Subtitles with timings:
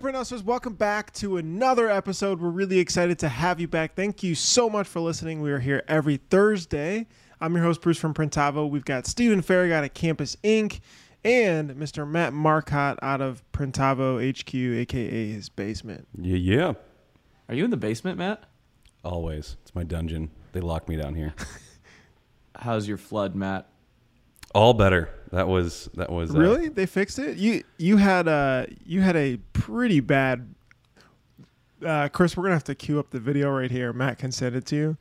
[0.00, 2.40] right, welcome back to another episode.
[2.40, 3.96] We're really excited to have you back.
[3.96, 5.40] Thank you so much for listening.
[5.40, 7.06] We are here every Thursday.
[7.40, 8.68] I'm your host, Bruce from Printavo.
[8.70, 10.80] We've got Stephen Farragut at Campus Ink
[11.24, 12.08] and Mr.
[12.08, 16.06] Matt Marcotte out of Printavo HQ, aka his basement.
[16.16, 16.72] Yeah, yeah.
[17.48, 18.44] Are you in the basement, Matt?
[19.04, 19.56] Always.
[19.62, 20.30] It's my dungeon.
[20.52, 21.34] They lock me down here.
[22.56, 23.68] How's your flood, Matt?
[24.54, 25.10] All better.
[25.32, 26.68] That was that was uh, Really?
[26.68, 27.36] They fixed it?
[27.36, 30.54] You you had a you had a pretty bad
[31.84, 33.92] uh, Chris, we're gonna have to cue up the video right here.
[33.92, 34.96] Matt can send it to you.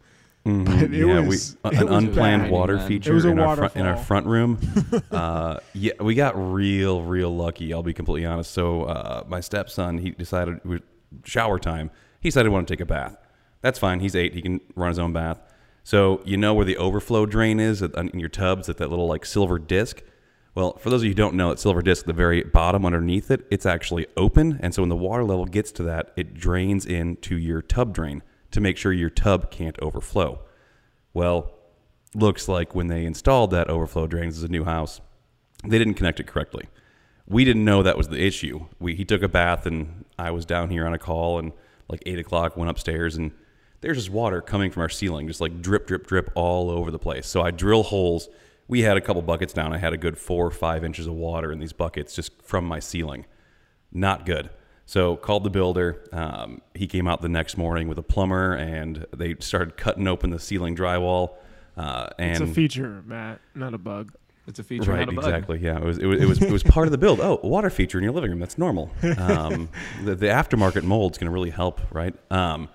[0.45, 2.88] mhm, But it yeah, was- we, it an was unplanned bad, water man.
[2.88, 4.59] feature It was a in our front in our front room.
[5.12, 7.73] uh, yeah, we got real real lucky.
[7.73, 8.52] I'll be completely honest.
[8.52, 10.82] So uh, my stepson, he decided it was
[11.23, 11.90] shower time.
[12.20, 13.18] He decided he wanted to take a bath.
[13.62, 13.99] That's fine.
[14.02, 14.34] He's eight.
[14.35, 15.40] He can run his own bath.
[15.88, 19.26] So you know where the overflow drain is in your tubs at that little like
[19.26, 20.02] silver disc.
[20.54, 22.86] Well, for those of you who don't know, that silver disc at the very bottom
[22.86, 26.34] underneath it, it's actually open, and so when the water level gets to that, it
[26.34, 28.21] drains into your tub drain
[28.52, 30.41] to make sure your tub can't overflow.
[31.13, 31.54] Well,
[32.13, 34.99] looks like when they installed that overflow drain, this is a new house,
[35.63, 36.66] they didn't connect it correctly.
[37.29, 38.66] We didn't know that was the issue.
[38.77, 41.54] We, he took a bath, and I was down here on a call, and
[41.88, 43.32] like eight o'clock, went upstairs, and
[43.88, 46.99] there's just water coming from our ceiling, just like drip, drip, drip all over the
[46.99, 47.26] place.
[47.26, 48.27] So I drill holes.
[48.68, 49.71] We had a couple buckets down.
[49.74, 52.66] I had a good four or five inches of water in these buckets just from
[52.66, 53.26] my ceiling.
[53.94, 54.49] Not good.
[54.85, 56.04] So called the builder.
[56.12, 60.32] Um, he came out the next morning with a plumber, and they started cutting open
[60.32, 61.35] the ceiling drywall.
[61.77, 64.13] Uh, It's a feature, Matt, not a bug.
[64.47, 65.25] It's a feature, right, not a bug.
[65.25, 65.59] exactly.
[65.59, 67.19] Yeah, it was, it was it was it was part of the build.
[67.22, 68.40] Oh, water feature in your living room.
[68.40, 68.90] That's normal.
[69.18, 69.69] Um,
[70.03, 72.13] the, the aftermarket mold's going to really help, right?
[72.31, 72.68] Um,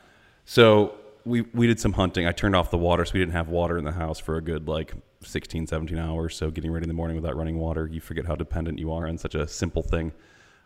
[0.45, 2.27] so we we did some hunting.
[2.27, 4.41] I turned off the water, so we didn't have water in the house for a
[4.41, 6.37] good like 16, 17 hours.
[6.37, 9.07] So getting ready in the morning without running water, you forget how dependent you are
[9.07, 10.13] on such a simple thing.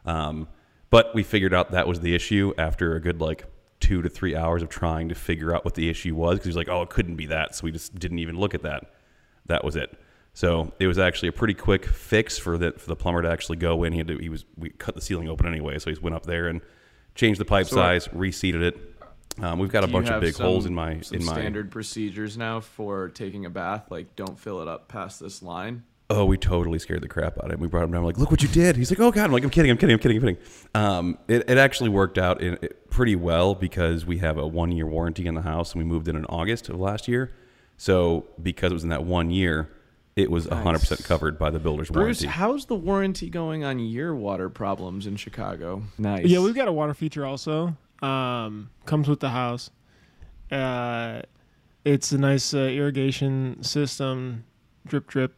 [0.05, 0.49] Um,
[0.91, 3.45] but we figured out that was the issue after a good like
[3.81, 6.37] two to three hours of trying to figure out what the issue was.
[6.37, 7.55] Because he's like, oh, it couldn't be that.
[7.55, 8.93] So we just didn't even look at that.
[9.47, 9.99] That was it.
[10.33, 13.57] So it was actually a pretty quick fix for the for the plumber to actually
[13.57, 13.93] go in.
[13.93, 16.27] He had to, he was we cut the ceiling open anyway, so he went up
[16.27, 16.61] there and
[17.15, 18.96] changed the pipe size, reseated it.
[19.41, 21.25] Um, we've got a Do you bunch of have big holes in my some in
[21.27, 21.33] my.
[21.33, 23.91] standard procedures now for taking a bath.
[23.91, 25.85] Like, don't fill it up past this line.
[26.09, 27.61] Oh, we totally scared the crap out of him.
[27.61, 28.03] We brought him down.
[28.03, 28.77] We're like, look what you did.
[28.77, 29.25] He's like, oh god.
[29.25, 29.71] I'm like, I'm kidding.
[29.73, 29.95] I'm kidding.
[29.95, 30.17] I'm kidding.
[30.19, 30.39] I'm kidding.
[30.75, 34.71] Um, it, it actually worked out in, it pretty well because we have a one
[34.73, 37.33] year warranty in the house, and we moved in in August of last year.
[37.77, 39.69] So because it was in that one year,
[40.15, 42.27] it was 100 percent covered by the builder's Bruce, warranty.
[42.29, 45.83] how's the warranty going on your water problems in Chicago?
[45.99, 46.25] Nice.
[46.25, 47.77] Yeah, we've got a water feature also.
[48.03, 49.71] Um, comes with the house.
[50.51, 51.23] Uh,
[51.85, 54.45] it's a nice uh, irrigation system,
[54.87, 55.35] drip drip.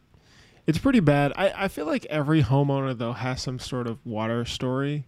[0.67, 1.33] It's pretty bad.
[1.35, 5.05] I, I feel like every homeowner though has some sort of water story.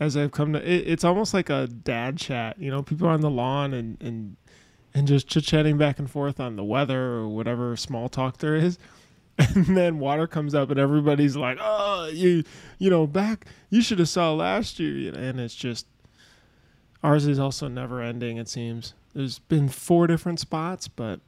[0.00, 2.58] As I've come to, it, it's almost like a dad chat.
[2.58, 4.36] You know, people on the lawn and and
[4.94, 8.56] and just chit chatting back and forth on the weather or whatever small talk there
[8.56, 8.78] is.
[9.38, 12.44] And then water comes up and everybody's like, "Oh, you,
[12.78, 15.86] you know, back you should have saw last year." And it's just
[17.02, 18.36] ours is also never ending.
[18.36, 21.20] It seems there's been four different spots, but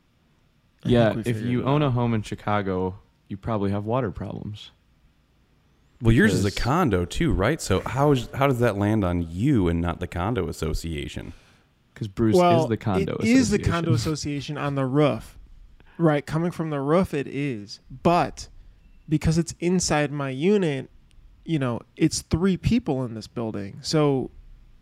[0.85, 1.89] I yeah, if you own out.
[1.89, 2.99] a home in Chicago,
[3.29, 4.71] you probably have water problems.
[6.01, 7.61] Well, yours is a condo too, right?
[7.61, 11.33] So how is how does that land on you and not the condo association?
[11.93, 13.15] Because Bruce well, is the condo.
[13.15, 13.37] Association.
[13.37, 15.39] It is the condo association on the roof,
[15.97, 16.27] right?
[16.27, 18.49] Coming from the roof, it is, but
[19.09, 20.91] because it's inside my unit,
[21.45, 24.31] you know, it's three people in this building, so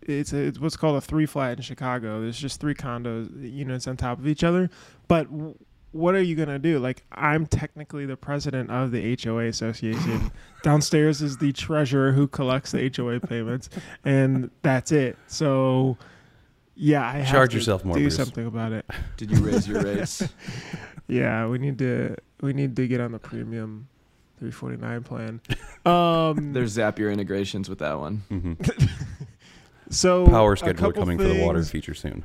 [0.06, 2.20] it's, a, it's what's called a three flat in Chicago.
[2.20, 4.70] There's just three condos units on top of each other,
[5.08, 5.30] but.
[5.30, 5.54] W-
[5.94, 6.78] what are you gonna do?
[6.78, 10.32] Like, I'm technically the president of the HOA association.
[10.62, 13.68] Downstairs is the treasurer who collects the HOA payments,
[14.02, 15.18] and that's it.
[15.26, 15.98] So,
[16.76, 18.16] yeah, I have Charge to yourself more, Do Bruce.
[18.16, 18.86] something about it.
[19.18, 20.22] Did you raise your rates?
[21.08, 23.86] Yeah, we need to we need to get on the premium
[24.38, 25.40] 349 plan.
[25.84, 28.22] Um, There's Zapier integrations with that one.
[28.30, 28.54] hmm
[29.92, 32.24] so Power a scheduler coming for the water feature soon.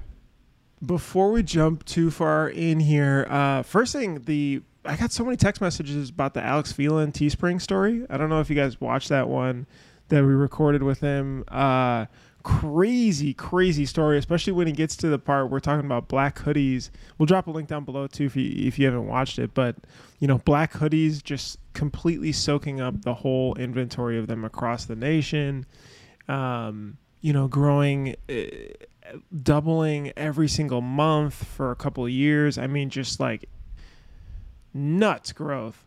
[0.85, 5.35] Before we jump too far in here, uh, first thing the I got so many
[5.35, 8.05] text messages about the Alex Phelan Teespring story.
[8.09, 9.67] I don't know if you guys watched that one
[10.07, 11.43] that we recorded with him.
[11.49, 12.05] Uh,
[12.43, 16.89] crazy, crazy story, especially when he gets to the part we're talking about black hoodies.
[17.17, 19.53] We'll drop a link down below too if you if you haven't watched it.
[19.53, 19.75] But
[20.19, 24.95] you know, black hoodies just completely soaking up the whole inventory of them across the
[24.95, 25.65] nation.
[26.29, 28.33] Um, you know, growing, uh,
[29.43, 32.57] doubling every single month for a couple of years.
[32.57, 33.49] I mean, just like
[34.73, 35.83] nuts growth.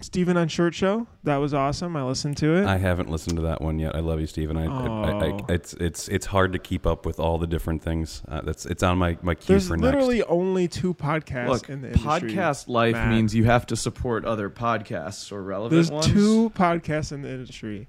[0.00, 1.08] Stephen on Shirt Show.
[1.24, 1.96] That was awesome.
[1.96, 2.66] I listened to it.
[2.66, 3.96] I haven't listened to that one yet.
[3.96, 4.56] I love you, Stephen.
[4.56, 5.38] I, I, I, Oh.
[5.48, 8.22] I, it's it's it's hard to keep up with all the different things.
[8.28, 11.80] Uh, that's it's on my my queue There's for literally only two podcasts Look, in
[11.82, 12.30] the industry.
[12.30, 13.08] podcast life Matt.
[13.10, 16.06] means you have to support other podcasts or relevant There's ones.
[16.06, 17.88] two podcasts in the industry.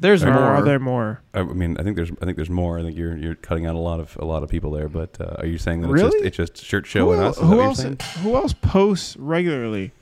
[0.00, 0.42] There's Or more.
[0.42, 1.20] are there more?
[1.34, 2.78] I mean, I think there's I think there's more.
[2.78, 4.88] I think you're you're cutting out a lot of a lot of people there.
[4.88, 6.18] But uh, are you saying that Really?
[6.26, 7.36] it's just it's just shirt show who and el- us?
[7.36, 7.82] Is who else?
[8.22, 9.92] Who else posts regularly?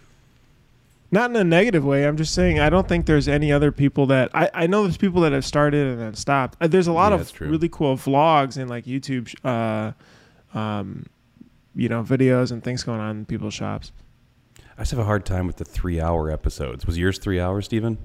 [1.11, 2.07] Not in a negative way.
[2.07, 4.83] I'm just saying I don't think there's any other people that I, I know.
[4.85, 6.57] There's people that have started and then stopped.
[6.61, 9.93] Uh, There's a lot Yeah, of really cool vlogs and like YouTube, uh,
[10.57, 11.07] um,
[11.75, 13.91] you know, videos and things going on in people's shops.
[14.77, 16.87] I just have a hard time with the three hour episodes.
[16.87, 17.97] Was yours three hours, Steven?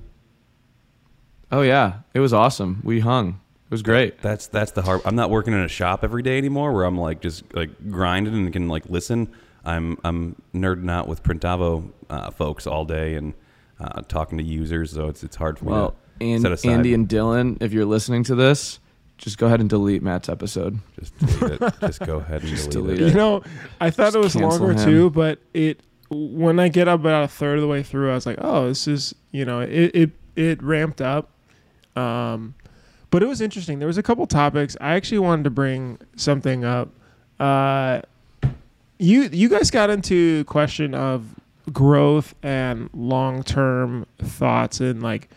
[1.54, 2.82] Oh yeah, it was awesome.
[2.84, 3.40] We hung.
[3.66, 4.20] It was great.
[4.22, 5.02] That's that's the hard.
[5.06, 8.34] I'm not working in a shop every day anymore, where I'm like just like grinding
[8.34, 9.32] and can like listen.
[9.64, 13.34] I'm I'm nerding out with Printavo uh, folks all day and
[13.80, 16.72] uh, talking to users, so it's it's hard for me Well, to and, set aside.
[16.72, 18.80] Andy and Dylan, if you're listening to this,
[19.20, 20.80] just go ahead and delete Matt's episode.
[21.00, 21.74] just delete it.
[21.82, 23.06] Just go ahead and Just delete, delete it.
[23.06, 23.10] it.
[23.12, 23.44] You know,
[23.80, 24.78] I thought Just it was longer him.
[24.86, 28.16] too, but it when I get up about a third of the way through, I
[28.16, 31.30] was like, oh, this is you know, it it it ramped up.
[31.96, 32.56] Um,
[33.10, 33.80] but it was interesting.
[33.80, 34.76] There was a couple topics.
[34.82, 36.90] I actually wanted to bring something up.
[37.40, 38.02] Uh,
[38.98, 41.26] you you guys got into question of
[41.72, 45.30] growth and long term thoughts and like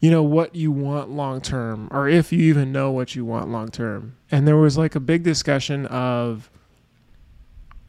[0.00, 3.48] you know what you want long term or if you even know what you want
[3.48, 6.50] long term and there was like a big discussion of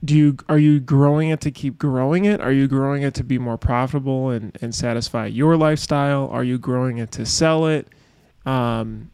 [0.04, 3.24] do you are you growing it to keep growing it are you growing it to
[3.24, 7.88] be more profitable and, and satisfy your lifestyle are you growing it to sell it
[8.46, 9.12] um,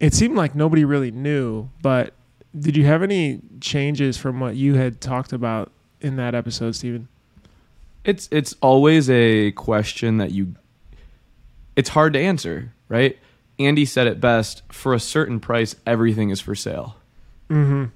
[0.00, 2.14] it seemed like nobody really knew but
[2.58, 5.70] did you have any changes from what you had talked about
[6.00, 7.08] in that episode Steven?
[8.04, 10.54] It's it's always a question that you
[11.76, 13.18] it's hard to answer, right?
[13.58, 16.96] Andy said it best, for a certain price everything is for sale.
[17.50, 17.86] Mm-hmm.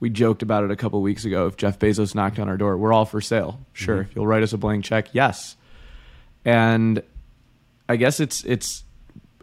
[0.00, 1.46] We joked about it a couple weeks ago.
[1.46, 3.60] If Jeff Bezos knocked on our door, we're all for sale.
[3.72, 3.96] Sure.
[3.96, 4.10] Mm-hmm.
[4.10, 5.56] If you'll write us a blank check, yes.
[6.44, 7.02] And
[7.88, 8.84] I guess it's it's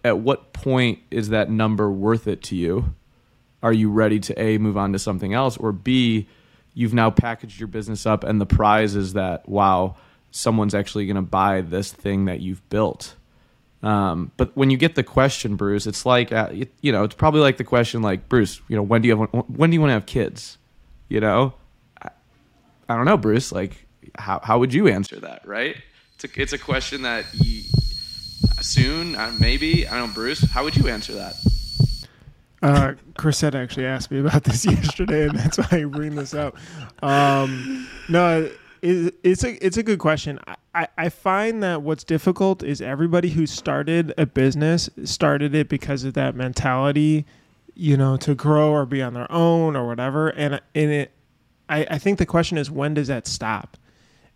[0.04, 2.96] at what point is that number worth it to you?
[3.62, 6.28] Are you ready to A move on to something else or B
[6.74, 9.96] you've now packaged your business up and the prize is that wow,
[10.32, 13.16] someone's actually going to buy this thing that you've built.
[13.84, 16.50] Um, but when you get the question, Bruce, it's like uh,
[16.82, 19.30] you, know, it's probably like the question, like Bruce, you know, when do you have
[19.48, 20.58] when do you want to have kids?
[21.10, 21.54] You know,
[22.02, 22.10] I,
[22.90, 23.52] I don't know, Bruce.
[23.52, 23.86] Like,
[24.16, 25.48] how how would you answer that?
[25.48, 25.78] Right?
[26.16, 27.62] It's a, it's a question that you,
[28.62, 29.88] soon, uh, maybe.
[29.88, 30.42] I don't know, Bruce.
[30.42, 31.36] How would you answer that?
[32.62, 36.58] Uh, Chrisette actually asked me about this yesterday, and that's why I bring this up.
[37.04, 38.50] Um, no,
[38.82, 40.40] it, it's a it's a good question.
[40.48, 45.70] I, I, I find that what's difficult is everybody who started a business started it
[45.70, 47.26] because of that mentality,
[47.74, 50.30] you know, to grow or be on their own or whatever.
[50.30, 51.12] And and it,
[51.70, 53.78] I, I think the question is when does that stop?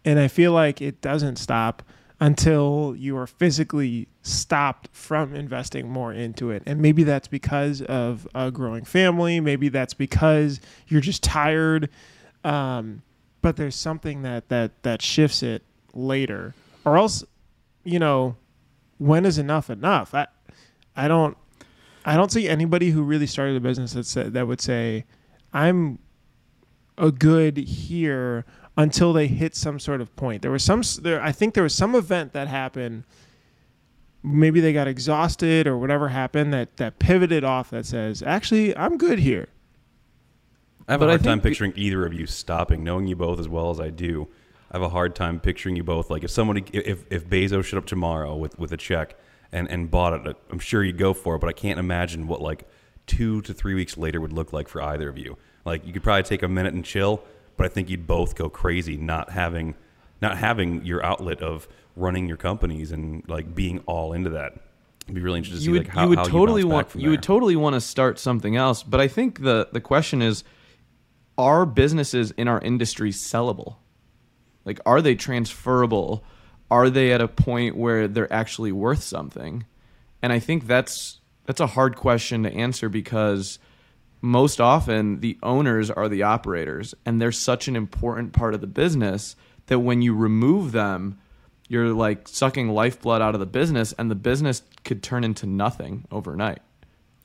[0.04, 1.84] And I feel like it doesn't stop
[2.20, 6.62] until you are physically stopped from investing more into it.
[6.68, 9.40] And maybe that's because of a growing family.
[9.40, 11.90] Maybe that's because you're just tired.
[12.44, 13.02] Um,
[13.42, 16.54] but there's something that, that, that shifts it later.
[16.86, 17.24] Or else,
[17.84, 18.36] you know,
[18.98, 20.14] when is enough enough?
[20.14, 20.28] I,
[20.96, 21.38] I don't,
[22.06, 25.06] I don't see anybody who really started a business that said, that would say,
[25.54, 26.00] I'm
[26.98, 28.46] a good here
[28.78, 30.42] until they hit some sort of point.
[30.42, 33.04] There was some there I think there was some event that happened
[34.24, 38.98] maybe they got exhausted or whatever happened that that pivoted off that says, "Actually, I'm
[38.98, 39.48] good here."
[40.88, 42.84] I have But a hard time picturing either of you stopping.
[42.84, 44.28] Knowing you both as well as I do,
[44.72, 46.10] I have a hard time picturing you both.
[46.10, 49.16] Like if somebody, if if Bezos showed up tomorrow with with a check
[49.52, 51.40] and and bought it, I'm sure you'd go for it.
[51.40, 52.68] But I can't imagine what like
[53.08, 55.38] two to three weeks later would look like for either of you.
[55.66, 57.24] Like you could probably take a minute and chill,
[57.58, 59.76] but I think you'd both go crazy not having
[60.22, 64.54] not having your outlet of running your companies and like being all into that.
[65.04, 66.68] It'd be really interesting to see you would, like how you would how totally you
[66.68, 70.22] want you would totally want to start something else but i think the the question
[70.22, 70.44] is
[71.38, 73.78] are businesses in our industry sellable?
[74.66, 76.24] Like are they transferable?
[76.70, 79.66] Are they at a point where they're actually worth something?
[80.22, 83.60] And i think that's that's a hard question to answer because
[84.22, 88.68] most often the owners are the operators and they're such an important part of the
[88.68, 89.36] business
[89.66, 91.20] that when you remove them
[91.68, 96.06] you're like sucking lifeblood out of the business and the business could turn into nothing
[96.12, 96.60] overnight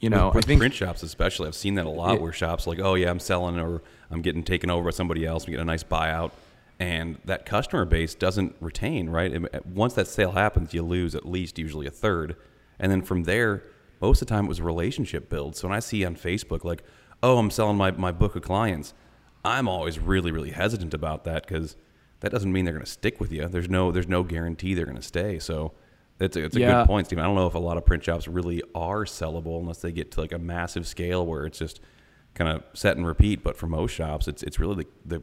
[0.00, 2.20] you know with, with i think print shops especially i've seen that a lot Yeah.
[2.22, 5.46] where shops like oh yeah i'm selling or i'm getting taken over by somebody else
[5.46, 6.32] we get a nice buyout
[6.78, 9.08] and that customer base doesn't retain.
[9.08, 9.32] Right,
[9.66, 12.36] once that sale happens, you lose at least usually a third,
[12.78, 13.62] and then from there,
[14.02, 15.56] most of the time it was a relationship build.
[15.56, 16.82] So when I see on Facebook like,
[17.22, 18.92] oh, I'm selling my my book of clients,
[19.42, 21.76] I'm always really really hesitant about that because
[22.20, 23.48] that doesn't mean they're going to stick with you.
[23.48, 25.38] There's no there's no guarantee they're going to stay.
[25.38, 25.72] So
[26.20, 26.80] it's a, it's a Yeah.
[26.80, 27.18] good point, Steve.
[27.18, 30.12] I don't know if a lot of print shops really are sellable unless they get
[30.12, 31.80] to like a massive scale where it's just
[32.34, 33.42] kind of set and repeat.
[33.42, 35.22] But for most shops, it's it's really the the,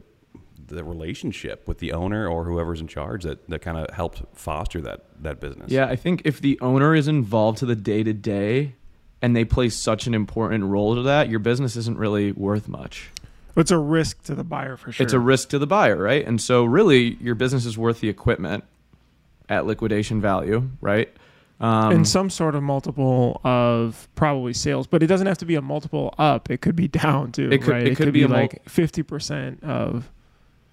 [0.75, 4.81] the relationship with the owner or whoever's in charge that, that kind of helps foster
[4.81, 5.71] that that business.
[5.71, 8.75] Yeah, I think if the owner is involved to the day to day
[9.21, 13.09] and they play such an important role to that, your business isn't really worth much.
[13.55, 15.03] It's a risk to the buyer for sure.
[15.03, 16.25] It's a risk to the buyer, right?
[16.25, 18.63] And so really your business is worth the equipment
[19.53, 21.09] at liquidation value, right?
[21.59, 25.55] Um, and some sort of multiple of probably sales, but it doesn't have to be
[25.55, 26.49] a multiple up.
[26.51, 27.49] It could be down too.
[27.51, 27.87] It could- right?
[27.87, 30.11] it could be a mul- like fifty percent of.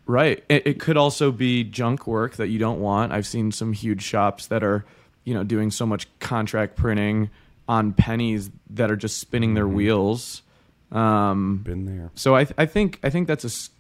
[0.06, 0.42] Right.
[0.48, 3.12] It, it could also be junk work that you don't want.
[3.12, 4.84] I've seen some huge shops that are,
[5.22, 7.30] you know, doing so much contract printing
[7.68, 10.42] on pennies that are just spinning their wheels.
[10.90, 12.10] Um, been there.
[12.16, 13.70] so I, th- I think I think that's a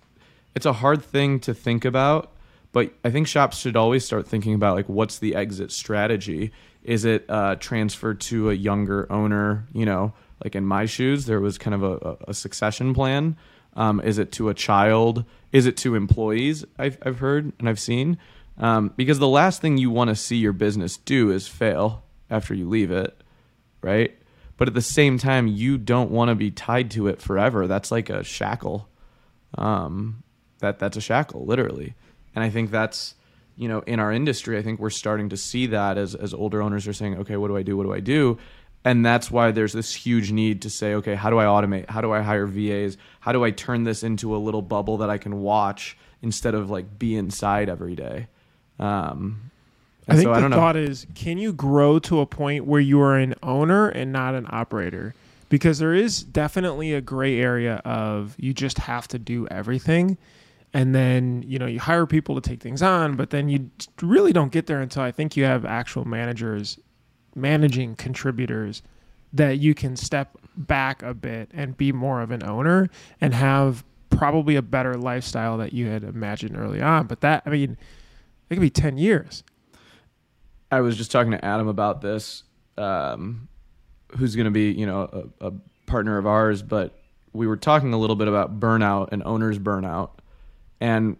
[0.54, 2.30] it's a hard thing to think about,
[2.72, 6.52] but I think shops should always start thinking about like what's the exit strategy.
[6.82, 9.66] Is it uh, transferred to a younger owner?
[9.72, 13.36] You know, like in my shoes, there was kind of a, a- succession plan.
[13.74, 15.24] Um, is it to a child?
[15.52, 16.64] Is it to employees?
[16.78, 18.18] I've I've heard and I've seen.
[18.58, 22.52] Um, because the last thing you want to see your business do is fail after
[22.52, 23.18] you leave it,
[23.80, 24.16] right?
[24.58, 27.66] But at the same time, you don't want to be tied to it forever.
[27.66, 28.88] That's like a shackle.
[29.56, 30.22] Um,
[30.58, 31.94] that that's a shackle, literally.
[32.34, 33.14] And I think that's
[33.56, 36.62] you know in our industry, I think we're starting to see that as as older
[36.62, 37.76] owners are saying, okay, what do I do?
[37.76, 38.38] What do I do?
[38.84, 41.90] And that's why there's this huge need to say, okay, how do I automate?
[41.90, 42.96] How do I hire VAs?
[43.20, 46.70] How do I turn this into a little bubble that I can watch instead of
[46.70, 48.28] like be inside every day?
[48.78, 49.50] Um,
[50.08, 50.56] I think so the I don't know.
[50.56, 54.34] thought is, can you grow to a point where you are an owner and not
[54.34, 55.14] an operator?
[55.50, 60.16] Because there is definitely a gray area of you just have to do everything,
[60.72, 63.70] and then you know you hire people to take things on, but then you
[64.02, 66.78] really don't get there until I think you have actual managers
[67.34, 68.82] managing contributors
[69.32, 72.88] that you can step back a bit and be more of an owner
[73.20, 77.06] and have probably a better lifestyle that you had imagined early on.
[77.06, 77.76] But that I mean,
[78.48, 79.44] it could be ten years.
[80.72, 82.44] I was just talking to Adam about this,
[82.78, 83.48] um,
[84.16, 85.52] who's going to be, you know, a, a
[85.86, 86.96] partner of ours, but
[87.32, 90.10] we were talking a little bit about burnout and owners burnout.
[90.80, 91.16] And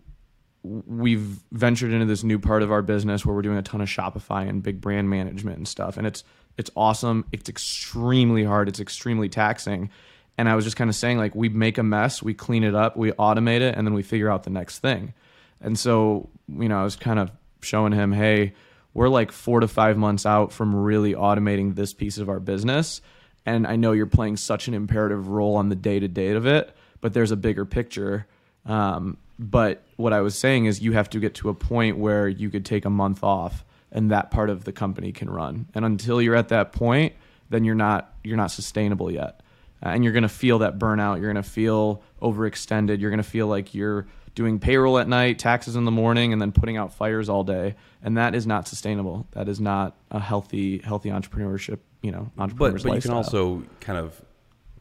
[0.63, 3.89] we've ventured into this new part of our business where we're doing a ton of
[3.89, 5.97] Shopify and big brand management and stuff.
[5.97, 6.23] And it's,
[6.59, 7.25] it's awesome.
[7.33, 8.69] It's extremely hard.
[8.69, 9.91] It's extremely taxing.
[10.37, 12.75] And I was just kind of saying, like, we make a mess, we clean it
[12.75, 15.13] up, we automate it, and then we figure out the next thing.
[15.61, 18.55] And so, you know, I was kind of showing him, hey,
[18.95, 23.03] we're like four to five months out from really automating this piece of our business.
[23.47, 26.47] And I know you're playing such an imperative role on the day to day of
[26.47, 28.27] it, but there's a bigger picture.
[28.67, 32.29] Um, but what I was saying is you have to get to a point where
[32.29, 35.67] you could take a month off and that part of the company can run.
[35.75, 37.15] And until you're at that point,
[37.49, 39.41] then you're not you're not sustainable yet.
[39.83, 41.17] Uh, and you're going to feel that burnout.
[41.21, 43.01] You're going to feel overextended.
[43.01, 46.41] You're going to feel like you're doing payroll at night, taxes in the morning, and
[46.41, 47.77] then putting out fires all day.
[48.03, 49.27] And that is not sustainable.
[49.31, 51.79] That is not a healthy, healthy entrepreneurship.
[52.03, 54.23] You know, But entrepreneur's but you can also kind of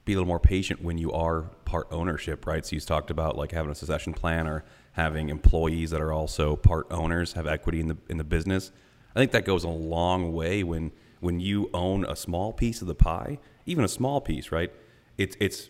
[0.10, 2.66] be a little more patient when you are part ownership, right?
[2.66, 4.64] So you talked about like having a succession plan or
[4.94, 8.72] having employees that are also part owners, have equity in the in the business.
[9.16, 12.88] I think that goes a long way when when you own a small piece of
[12.88, 14.72] the pie, even a small piece, right?
[15.18, 15.70] It's it's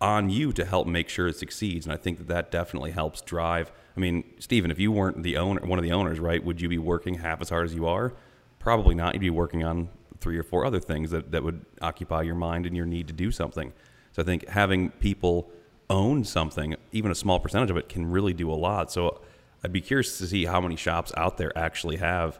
[0.00, 3.20] on you to help make sure it succeeds, and I think that that definitely helps
[3.22, 3.72] drive.
[3.96, 6.68] I mean, Stephen, if you weren't the owner, one of the owners, right, would you
[6.68, 8.14] be working half as hard as you are?
[8.60, 9.14] Probably not.
[9.14, 9.88] You'd be working on
[10.20, 13.12] three or four other things that, that would occupy your mind and your need to
[13.12, 13.72] do something.
[14.12, 15.50] So I think having people
[15.90, 18.90] own something, even a small percentage of it, can really do a lot.
[18.92, 19.20] So
[19.64, 22.38] I'd be curious to see how many shops out there actually have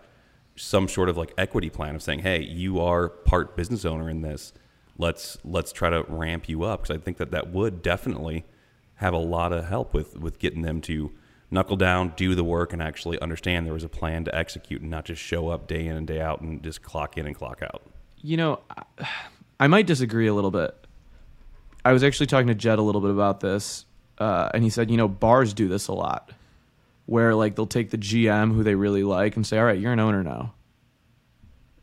[0.56, 4.22] some sort of like equity plan of saying, "Hey, you are part business owner in
[4.22, 4.52] this.
[4.96, 8.44] Let's let's try to ramp you up." Because I think that that would definitely
[8.96, 11.12] have a lot of help with with getting them to
[11.50, 14.90] knuckle down, do the work, and actually understand there was a plan to execute, and
[14.90, 17.62] not just show up day in and day out and just clock in and clock
[17.62, 17.82] out.
[18.20, 18.60] You know,
[19.60, 20.74] I- might disagree a little bit.
[21.84, 23.86] I was actually talking to Jed a little bit about this,
[24.18, 26.32] uh, and he said, you know, bars do this a lot,
[27.06, 29.92] where like they'll take the GM who they really like and say, all right, you're
[29.92, 30.54] an owner now.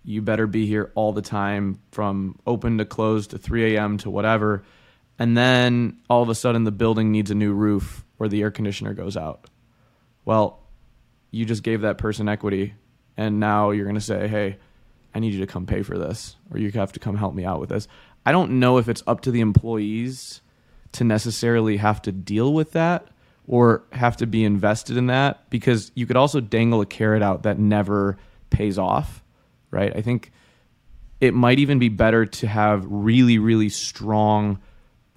[0.03, 3.97] You better be here all the time from open to close to 3 a.m.
[3.99, 4.63] to whatever.
[5.17, 8.51] And then all of a sudden the building needs a new roof or the air
[8.51, 9.49] conditioner goes out
[10.25, 10.59] Well,
[11.31, 12.73] you just gave that person equity,
[13.15, 14.57] and now you're going to say, hey,
[15.13, 17.45] I need you to come pay for this, or you have to come help me
[17.45, 17.87] out with this.
[18.25, 20.41] I don't know if it's up to the employees
[20.93, 23.07] to necessarily have to deal with that
[23.47, 27.43] or have to be invested in that because you could also dangle a carrot out
[27.43, 28.17] that never
[28.49, 29.23] pays off,
[29.71, 29.95] right?
[29.95, 30.31] I think
[31.21, 34.59] it might even be better to have really, really strong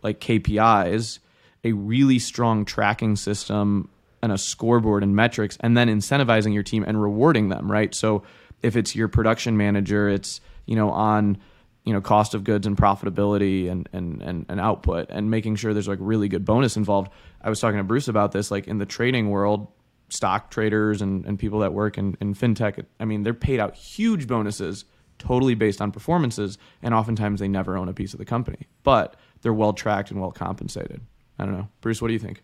[0.03, 1.21] like KPIs,
[1.65, 3.89] a really strong tracking system
[4.23, 7.95] and a scoreboard and metrics, and then incentivizing your team and rewarding them, right?
[7.95, 8.23] So
[8.63, 11.39] if it's your production manager, it's, you know, on
[11.85, 15.73] you know cost of goods and profitability and, and and and output and making sure
[15.73, 17.11] there's like really good bonus involved.
[17.41, 19.69] I was talking to bruce about this like in the trading world
[20.11, 23.75] stock traders and, and people that work in, in fintech i mean they're paid out
[23.75, 24.87] huge bonuses
[25.19, 29.17] totally based on performances and oftentimes they never own a piece of the company but
[29.43, 31.01] they're well tracked and well compensated.
[31.39, 31.69] I don't know.
[31.81, 32.43] Bruce what do you think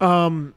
[0.00, 0.54] Um,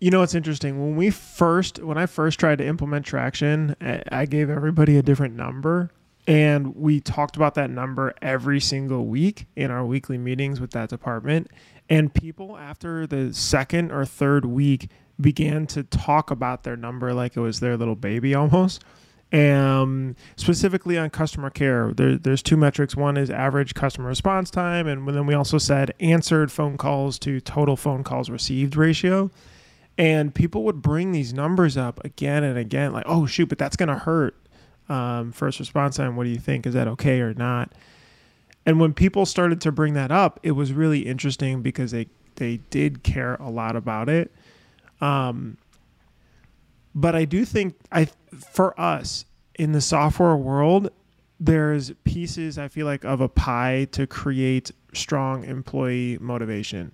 [0.00, 0.78] you know, it's interesting.
[0.80, 5.02] When we first, when I first tried to implement traction, I- I gave everybody a
[5.02, 5.90] different number,
[6.26, 10.88] and we talked about that number every single week in our weekly meetings with that
[10.90, 11.50] department.
[11.88, 17.36] And people, after the second or third week, began to talk about their number like
[17.36, 18.84] it was their little baby almost.
[19.32, 22.96] Um, specifically on customer care, there, there's two metrics.
[22.96, 27.40] One is average customer response time, and then we also said answered phone calls to
[27.40, 29.30] total phone calls received ratio.
[29.98, 33.76] And people would bring these numbers up again and again, like, "Oh shoot, but that's
[33.76, 34.36] gonna hurt."
[34.88, 36.16] Um, first response time.
[36.16, 36.66] What do you think?
[36.66, 37.72] Is that okay or not?
[38.64, 42.58] And when people started to bring that up, it was really interesting because they they
[42.70, 44.30] did care a lot about it.
[45.00, 45.56] Um,
[46.94, 48.08] but I do think I
[48.44, 49.24] for us
[49.54, 50.90] in the software world,
[51.38, 56.92] there's pieces I feel like of a pie to create strong employee motivation.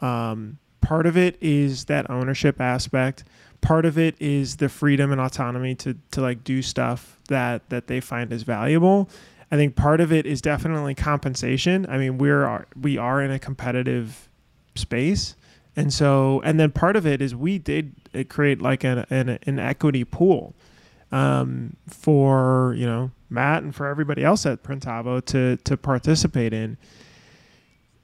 [0.00, 3.24] Um, part of it is that ownership aspect.
[3.60, 7.88] Part of it is the freedom and autonomy to to like do stuff that that
[7.88, 9.10] they find is valuable.
[9.52, 11.84] I think part of it is definitely compensation.
[11.88, 14.28] I mean, we're we are in a competitive
[14.76, 15.34] space,
[15.76, 19.38] and so and then part of it is we did uh, create like an an,
[19.42, 20.54] an equity pool
[21.12, 26.76] um, for you know Matt and for everybody else at Printavo to to participate in.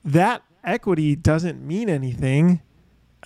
[0.04, 2.60] That equity doesn't mean anything,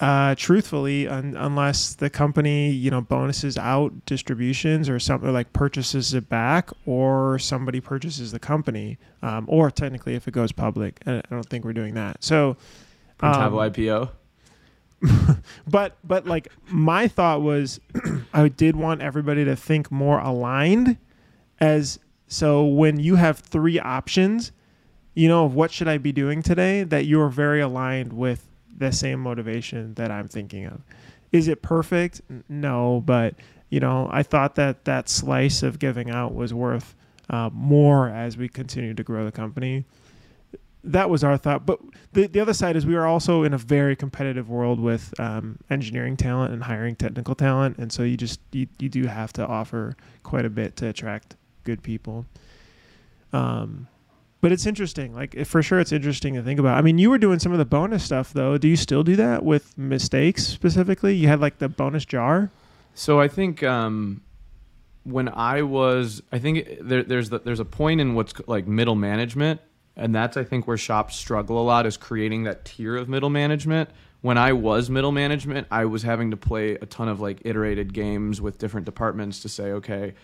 [0.01, 6.15] uh, truthfully, un- unless the company you know bonuses out distributions or something like purchases
[6.15, 11.01] it back, or somebody purchases the company, um, or technically if it goes public.
[11.07, 12.23] I I don't think we're doing that.
[12.23, 12.57] So.
[13.19, 14.11] Printavo um, ipo
[15.67, 17.81] but but like my thought was
[18.35, 20.97] i did want everybody to think more aligned
[21.59, 24.53] as so when you have three options
[25.15, 28.93] you know of what should i be doing today that you're very aligned with the
[28.93, 30.81] same motivation that i'm thinking of.
[31.33, 32.23] Is it perfect?
[32.49, 33.35] No but
[33.69, 36.95] you know i thought that that slice of giving out was worth
[37.29, 39.85] uh, more as we continue to grow the company
[40.85, 41.67] that was our thought.
[41.67, 41.81] But
[42.13, 45.59] the, the other side is we are also in a very competitive world with um,
[45.69, 49.47] engineering talent and hiring technical talent, and so you just you, you do have to
[49.47, 52.27] offer quite a bit to attract good people.
[53.33, 53.89] Um,
[54.41, 55.15] but it's interesting.
[55.15, 56.79] Like for sure, it's interesting to think about.
[56.79, 58.57] I mean, you were doing some of the bonus stuff though.
[58.57, 61.15] Do you still do that with mistakes specifically?
[61.15, 62.51] You had like the bonus jar.
[62.95, 64.23] So I think um,
[65.05, 68.95] when I was, I think there, there's the, there's a point in what's like middle
[68.95, 69.61] management,
[70.01, 73.31] and that's I think where shops struggle a lot is creating that tier of middle
[73.31, 73.91] management.
[74.23, 77.93] When I was middle management, I was having to play a ton of like iterated
[77.93, 80.15] games with different departments to say, okay,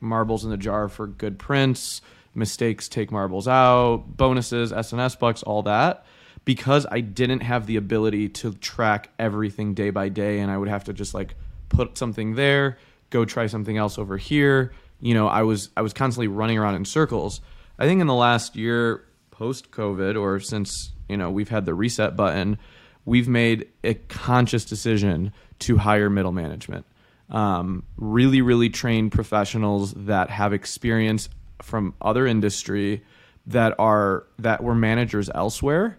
[0.00, 2.00] marbles in the jar for good prints,
[2.34, 6.06] mistakes take marbles out, bonuses, SNS bucks, all that.
[6.44, 10.68] Because I didn't have the ability to track everything day by day, and I would
[10.68, 11.34] have to just like
[11.70, 12.78] put something there,
[13.10, 14.72] go try something else over here.
[15.00, 17.40] You know, I was I was constantly running around in circles.
[17.78, 21.74] I think in the last year post COVID or since, you know, we've had the
[21.74, 22.56] reset button,
[23.04, 26.86] we've made a conscious decision to hire middle management.
[27.30, 31.28] Um, really, really trained professionals that have experience
[31.62, 33.02] from other industry
[33.46, 35.98] that are that were managers elsewhere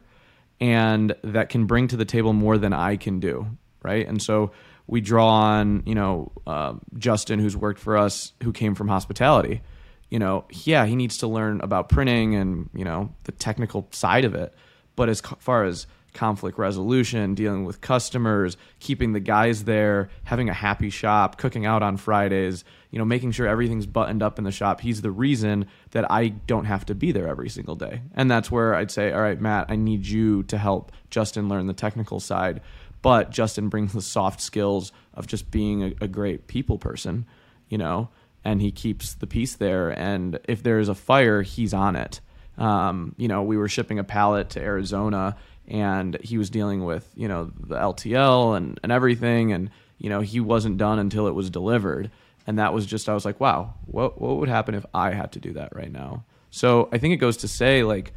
[0.62, 3.48] and that can bring to the table more than I can do,
[3.84, 4.08] right?
[4.08, 4.52] And so
[4.88, 9.62] we draw on, you know, uh, Justin, who's worked for us, who came from hospitality.
[10.10, 14.26] You know, yeah, he needs to learn about printing and you know the technical side
[14.26, 14.54] of it,
[14.96, 20.54] but as far as conflict resolution, dealing with customers, keeping the guys there, having a
[20.54, 24.52] happy shop, cooking out on Fridays, you know, making sure everything's buttoned up in the
[24.52, 24.80] shop.
[24.80, 28.02] He's the reason that I don't have to be there every single day.
[28.13, 31.68] And that's where I'd say, all right, Matt, I need you to help Justin learn
[31.68, 32.62] the technical side.
[33.06, 37.28] but Justin brings the soft skills of just being a, a great people person,
[37.70, 38.10] you know,
[38.46, 39.90] and he keeps the peace there.
[39.90, 42.22] And if there's a fire, he's on it.
[42.58, 45.36] Um, you know, we were shipping a pallet to Arizona
[45.68, 49.52] and he was dealing with, you know, the LTL and, and everything.
[49.52, 52.12] And, you know, he wasn't done until it was delivered.
[52.46, 55.32] And that was just, I was like, wow, what, what would happen if I had
[55.34, 56.24] to do that right now?
[56.52, 58.14] So I think it goes to say, like,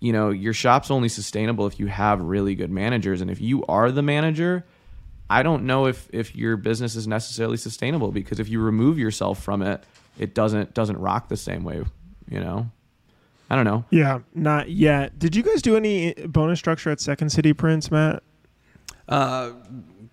[0.00, 3.20] you know, your shop's only sustainable if you have really good managers.
[3.20, 4.66] And if you are the manager,
[5.32, 9.42] I don't know if, if your business is necessarily sustainable because if you remove yourself
[9.42, 9.82] from it,
[10.18, 11.82] it doesn't doesn't rock the same way,
[12.28, 12.70] you know.
[13.48, 13.86] I don't know.
[13.88, 15.18] Yeah, not yet.
[15.18, 18.22] Did you guys do any bonus structure at Second City Prints, Matt?
[19.08, 19.52] Uh,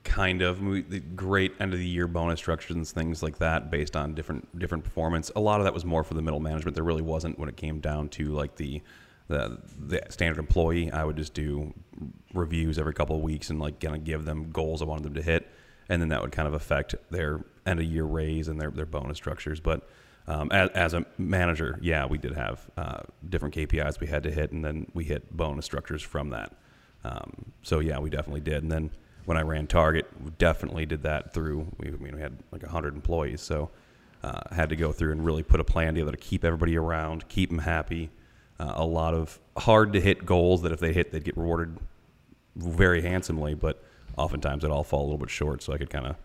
[0.05, 0.61] kind of.
[0.61, 4.15] We, the great end of the year bonus structures and things like that based on
[4.15, 5.31] different different performance.
[5.35, 6.75] A lot of that was more for the middle management.
[6.75, 8.81] There really wasn't when it came down to like the
[9.29, 10.91] the, the standard employee.
[10.91, 11.73] I would just do
[12.33, 15.13] reviews every couple of weeks and like kind of give them goals I wanted them
[15.13, 15.47] to hit,
[15.87, 18.85] and then that would kind of affect their end of year raise and their their
[18.85, 19.59] bonus structures.
[19.59, 19.87] But
[20.27, 24.31] um, as, as, a manager, yeah, we did have uh, different KPIs we had to
[24.31, 26.53] hit, and then we hit bonus structures from that.
[27.03, 28.61] Um, so yeah, we definitely did.
[28.61, 28.91] And then
[29.25, 31.67] when I ran Target, we definitely did that through.
[31.77, 33.69] We, I mean, we had like hundred employees, so
[34.23, 37.27] uh, had to go through and really put a plan together to keep everybody around,
[37.27, 38.09] keep them happy.
[38.59, 41.77] Uh, a lot of hard to hit goals that if they hit, they'd get rewarded
[42.55, 43.81] very handsomely, but
[44.17, 45.63] oftentimes it all fall a little bit short.
[45.63, 46.15] So I could kind of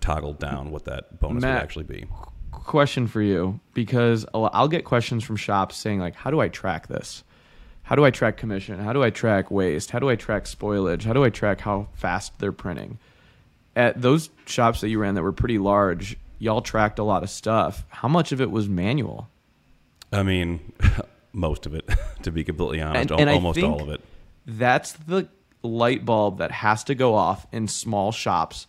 [0.00, 2.06] toggle down what that bonus Matt, would actually be.
[2.50, 6.48] Question for you because I'll I'll get questions from shops saying like, "How do I
[6.48, 7.22] track this?
[7.82, 8.80] How do I track commission?
[8.80, 9.90] How do I track waste?
[9.90, 11.04] How do I track spoilage?
[11.04, 12.98] How do I track how fast they're printing?"
[13.74, 17.28] At those shops that you ran that were pretty large, y'all tracked a lot of
[17.28, 17.84] stuff.
[17.90, 19.28] How much of it was manual?
[20.10, 20.72] I mean,
[21.32, 21.88] most of it,
[22.22, 24.00] to be completely honest, And- and almost all of it.
[24.46, 25.28] That's the
[25.62, 28.66] light bulb that has to go off in small shops.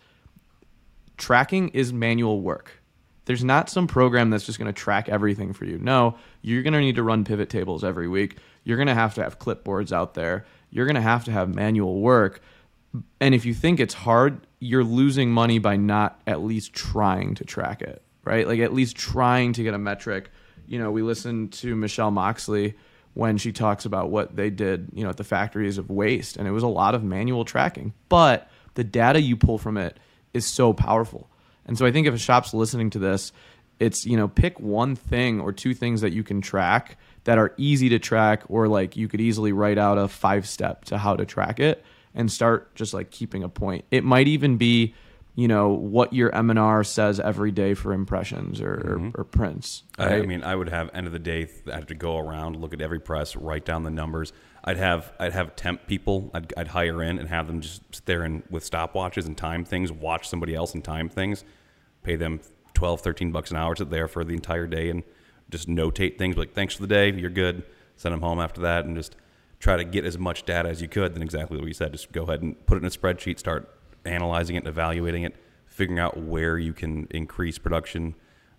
[1.17, 2.81] Tracking is manual work.
[3.25, 5.77] There's not some program that's just going to track everything for you.
[5.79, 8.37] No, you're going to need to run pivot tables every week.
[8.63, 10.45] You're going to have to have clipboards out there.
[10.69, 12.41] You're going to have to have manual work.
[13.19, 17.43] And if you think it's hard, you're losing money by not at least trying to
[17.43, 18.47] track it, right?
[18.47, 20.29] Like at least trying to get a metric.
[20.67, 22.75] You know, we listened to Michelle Moxley
[23.13, 26.47] when she talks about what they did, you know, at the factories of waste, and
[26.47, 27.93] it was a lot of manual tracking.
[28.09, 29.97] But the data you pull from it
[30.33, 31.29] is so powerful.
[31.65, 33.31] And so I think if a shop's listening to this,
[33.79, 37.53] it's, you know, pick one thing or two things that you can track that are
[37.57, 41.15] easy to track or like you could easily write out a five step to how
[41.15, 41.83] to track it
[42.15, 43.85] and start just like keeping a point.
[43.91, 44.95] It might even be,
[45.37, 49.21] you know, what your M&R says every day for impressions or, or, mm-hmm.
[49.21, 49.83] or prints.
[49.95, 51.47] I, I mean, I would have end of the day.
[51.71, 54.33] I have to go around, look at every press, write down the numbers.
[54.63, 56.31] I'd have I'd have temp people.
[56.33, 59.63] I'd, I'd hire in and have them just sit there and with stopwatches and time
[59.63, 61.45] things, watch somebody else and time things,
[62.01, 62.39] pay them
[62.73, 65.03] 12, 13 bucks an hour to there for the entire day and
[65.51, 67.61] just notate things like thanks for the day, you're good.
[67.95, 69.15] Send them home after that and just
[69.59, 71.13] try to get as much data as you could.
[71.13, 73.76] Then exactly what you said, just go ahead and put it in a spreadsheet, start
[74.07, 78.15] analyzing it and evaluating it, figuring out where you can increase production,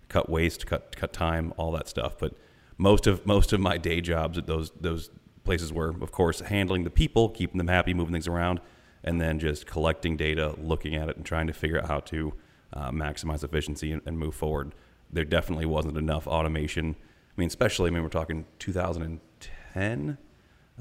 [0.07, 2.17] cut waste, cut cut time, all that stuff.
[2.19, 2.33] But
[2.77, 5.09] most of most of my day jobs at those those
[5.43, 8.59] places were, of course, handling the people, keeping them happy, moving things around,
[9.03, 12.33] and then just collecting data, looking at it, and trying to figure out how to
[12.73, 14.73] uh, maximize efficiency and, and move forward.
[15.11, 16.95] There definitely wasn't enough automation.
[16.99, 20.17] I mean, especially I mean we're talking 2010.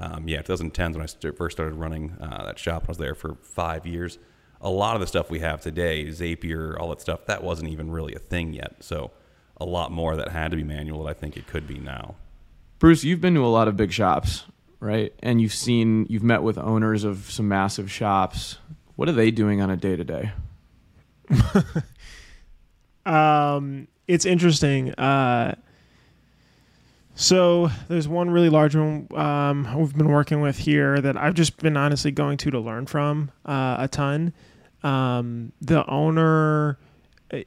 [0.01, 2.85] Um, yeah, 2010 is when I st- first started running uh, that shop.
[2.87, 4.19] I was there for five years.
[4.61, 7.91] A lot of the stuff we have today, Zapier, all that stuff, that wasn't even
[7.91, 8.77] really a thing yet.
[8.81, 9.13] So
[9.57, 12.17] a lot more that had to be manual that I think it could be now.
[12.79, 14.45] Bruce, you've been to a lot of big shops,
[14.81, 15.13] right?
[15.21, 18.59] And you've seen, you've met with owners of some massive shops.
[18.97, 20.33] What are they doing on a day to day?
[23.07, 24.93] Um, it's interesting.
[24.95, 25.55] Uh,
[27.21, 31.57] so there's one really large one um, we've been working with here that I've just
[31.57, 34.33] been honestly going to to learn from uh, a ton.
[34.85, 36.79] Um, the owner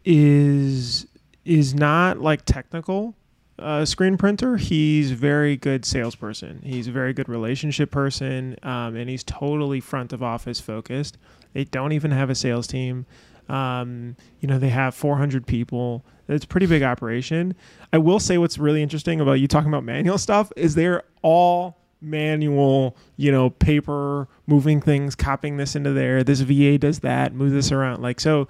[0.04, 1.08] is
[1.46, 3.16] is not like technical
[3.60, 4.58] uh, screen printer.
[4.58, 6.60] He's very good salesperson.
[6.66, 11.18] He's a very good relationship person, um, and he's totally front of office focused.
[11.54, 13.06] They don't even have a sales team.
[13.50, 16.06] Um, you know, they have 400 people.
[16.28, 17.56] It's a pretty big operation.
[17.92, 21.78] I will say what's really interesting about you talking about manual stuff is they're all
[22.02, 26.24] manual, you know, paper, moving things, copying this into there.
[26.24, 28.02] This VA does that, move this around.
[28.02, 28.48] Like so,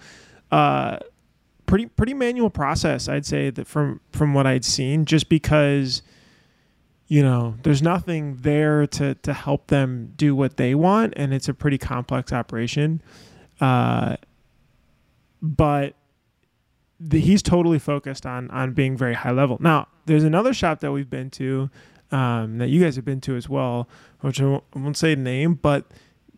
[0.51, 0.97] uh,
[1.65, 3.07] pretty pretty manual process.
[3.07, 6.01] I'd say that from from what I'd seen, just because
[7.07, 11.49] you know, there's nothing there to to help them do what they want, and it's
[11.49, 13.01] a pretty complex operation.
[13.59, 14.15] Uh,
[15.41, 15.95] but
[16.99, 19.57] the, he's totally focused on on being very high level.
[19.59, 21.69] Now, there's another shop that we've been to
[22.11, 23.87] um, that you guys have been to as well,
[24.19, 25.85] which I won't, I won't say name, but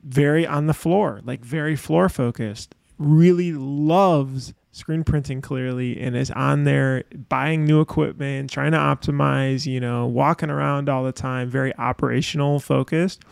[0.03, 2.75] very on the floor, like very floor focused.
[2.97, 9.65] Really loves screen printing clearly and is on there buying new equipment, trying to optimize,
[9.65, 13.23] you know, walking around all the time, very operational focused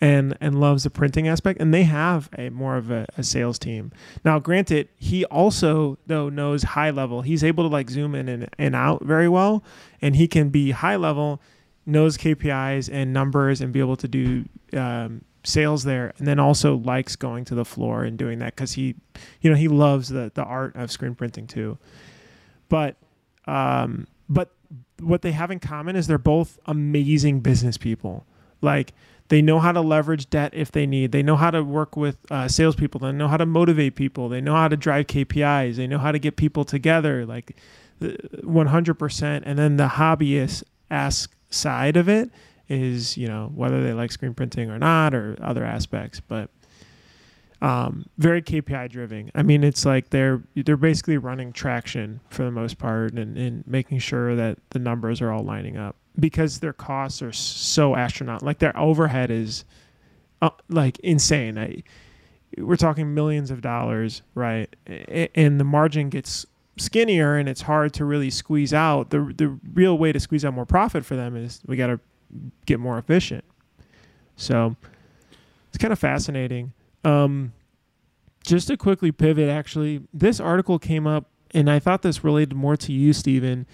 [0.00, 3.58] and and loves the printing aspect and they have a more of a, a, sales
[3.58, 3.92] team.
[4.24, 7.22] Now granted he also though knows high level.
[7.22, 9.62] He's able to like zoom in and, and out very well
[10.02, 11.40] and he can be high level
[11.86, 16.76] knows kpis and numbers and be able to do um, sales there and then also
[16.78, 18.94] likes going to the floor and doing that because he
[19.42, 21.78] you know he loves the the art of screen printing too.
[22.68, 22.96] But
[23.46, 24.50] um but
[25.00, 28.26] what they have in common is they're both amazing business people.
[28.60, 28.92] Like
[29.28, 31.12] they know how to leverage debt if they need.
[31.12, 33.00] They know how to work with uh, salespeople.
[33.00, 34.28] They know how to motivate people.
[34.28, 35.76] They know how to drive KPIs.
[35.76, 37.56] They know how to get people together, like
[38.00, 39.42] 100%.
[39.44, 42.30] And then the hobbyist ask side of it
[42.68, 46.20] is, you know, whether they like screen printing or not, or other aspects.
[46.20, 46.50] But
[47.62, 49.30] um, very KPI driven.
[49.34, 53.66] I mean, it's like they're they're basically running traction for the most part, and, and
[53.66, 58.46] making sure that the numbers are all lining up because their costs are so astronomical.
[58.46, 59.64] Like their overhead is
[60.42, 61.58] uh, like insane.
[61.58, 61.82] I,
[62.58, 64.74] we're talking millions of dollars, right?
[65.34, 66.46] And the margin gets
[66.76, 69.10] skinnier, and it's hard to really squeeze out.
[69.10, 72.00] the The real way to squeeze out more profit for them is we got to
[72.66, 73.44] get more efficient.
[74.36, 74.76] So
[75.68, 76.72] it's kind of fascinating.
[77.04, 77.52] Um,
[78.44, 82.76] just to quickly pivot, actually, this article came up, and I thought this related more
[82.76, 83.66] to you, Stephen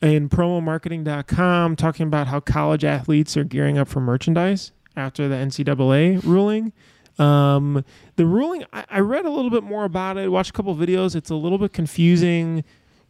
[0.00, 6.22] in promomarketing.com talking about how college athletes are gearing up for merchandise after the NCAA
[6.24, 6.72] ruling.
[7.18, 7.84] Um,
[8.16, 11.16] the ruling, I, I, read a little bit more about it, watched a couple videos.
[11.16, 12.62] It's a little bit confusing,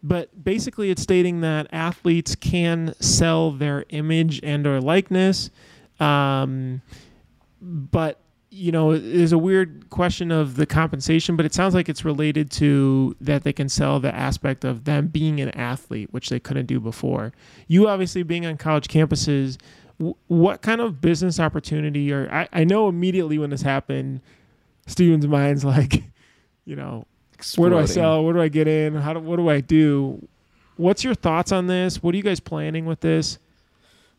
[0.02, 5.50] but basically it's stating that athletes can sell their image and or likeness.
[6.00, 6.80] Um,
[7.60, 8.18] but
[8.58, 12.50] you know, there's a weird question of the compensation, but it sounds like it's related
[12.50, 16.66] to that they can sell the aspect of them being an athlete, which they couldn't
[16.66, 17.32] do before.
[17.68, 19.58] You obviously being on college campuses,
[19.98, 24.22] w- what kind of business opportunity or I, I know immediately when this happened,
[24.88, 26.02] Steven's mind's like,
[26.64, 27.74] you know, Exploding.
[27.74, 28.24] where do I sell?
[28.24, 28.96] Where do I get in?
[28.96, 30.26] How do what do I do?
[30.76, 32.02] What's your thoughts on this?
[32.02, 33.38] What are you guys planning with this?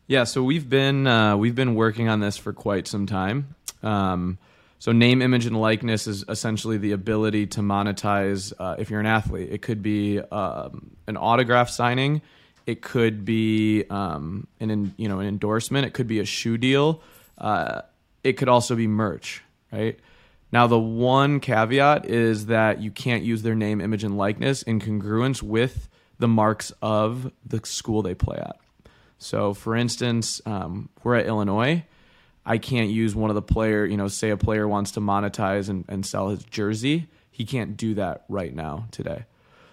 [0.06, 3.54] Yeah, so we've been uh, we've been working on this for quite some time.
[3.82, 4.38] Um,
[4.78, 8.52] so name, image, and likeness is essentially the ability to monetize.
[8.58, 12.22] Uh, if you're an athlete, it could be um, an autograph signing,
[12.66, 17.02] it could be um, an you know an endorsement, it could be a shoe deal,
[17.36, 17.82] uh,
[18.24, 19.98] it could also be merch, right?
[20.50, 24.80] Now the one caveat is that you can't use their name, image, and likeness in
[24.80, 28.56] congruence with the marks of the school they play at.
[29.18, 31.84] So, for instance, um, we're at Illinois
[32.44, 35.68] I can't use one of the player, you know, say a player wants to monetize
[35.68, 37.08] and, and sell his jersey.
[37.30, 39.24] He can't do that right now today.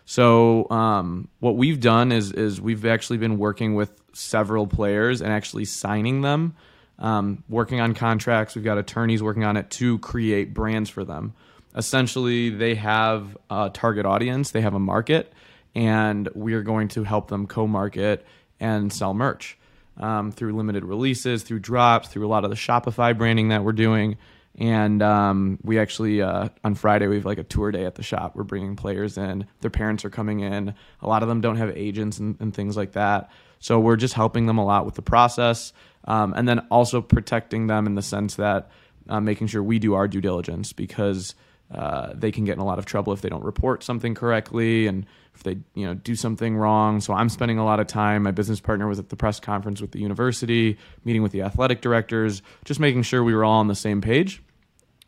[0.06, 5.32] So um, what we've done is is we've actually been working with several players and
[5.32, 6.56] actually signing them,
[6.98, 8.56] um, working on contracts.
[8.56, 11.34] We've got attorneys working on it to create brands for them.
[11.76, 15.34] Essentially, they have a target audience, they have a market,
[15.76, 18.26] and we are going to help them co-market
[18.60, 19.58] and sell merch
[20.00, 23.72] um, through limited releases, through drops, through a lot of the Shopify branding that we're
[23.74, 24.18] doing.
[24.60, 28.04] And um, we actually uh, on Friday we have like a tour day at the
[28.04, 28.36] shop.
[28.36, 29.46] We're bringing players in.
[29.62, 30.74] Their parents are coming in.
[31.02, 33.30] A lot of them don't have agents and, and things like that.
[33.60, 35.74] So we're just helping them a lot with the process,
[36.06, 38.70] um, and then also protecting them in the sense that
[39.10, 41.34] uh, making sure we do our due diligence because
[41.74, 44.88] uh, they can get in a lot of trouble if they don't report something correctly
[44.88, 45.06] and
[45.38, 47.00] if they you know do something wrong.
[47.00, 48.24] So I'm spending a lot of time.
[48.24, 51.82] My business partner was at the press conference with the university, meeting with the athletic
[51.82, 54.42] directors, just making sure we were all on the same page.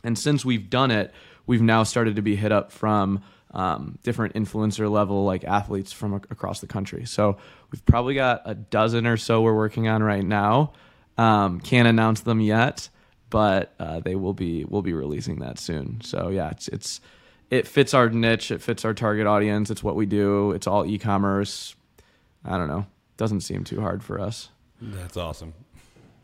[0.03, 1.11] And since we've done it,
[1.47, 6.13] we've now started to be hit up from um, different influencer level like athletes from
[6.13, 7.05] across the country.
[7.05, 7.37] So
[7.71, 10.73] we've probably got a dozen or so we're working on right now.
[11.17, 12.87] Um, can't announce them yet,
[13.31, 16.01] but uh, they will be will be releasing that soon.
[16.01, 17.01] So yeah, it's it's
[17.49, 20.85] it fits our niche, it fits our target audience, it's what we do, it's all
[20.85, 21.75] e-commerce.
[22.45, 22.85] I don't know.
[23.17, 24.49] Doesn't seem too hard for us.
[24.81, 25.53] That's awesome.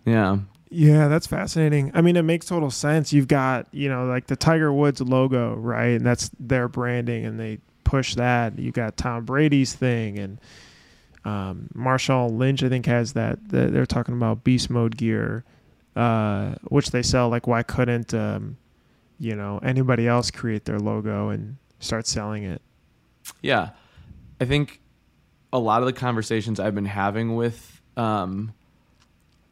[0.05, 0.37] Yeah.
[0.69, 1.91] Yeah, that's fascinating.
[1.93, 3.13] I mean, it makes total sense.
[3.13, 5.95] You've got, you know, like the Tiger Woods logo, right?
[5.95, 8.57] And that's their branding and they push that.
[8.57, 10.39] You got Tom Brady's thing and
[11.23, 13.49] um, Marshawn Lynch, I think, has that.
[13.49, 15.43] The, they're talking about beast mode gear,
[15.95, 17.29] uh, which they sell.
[17.29, 18.57] Like, why couldn't um,
[19.19, 22.61] you know anybody else create their logo and start selling it?
[23.41, 23.71] Yeah,
[24.39, 24.81] I think
[25.51, 28.53] a lot of the conversations I've been having with um,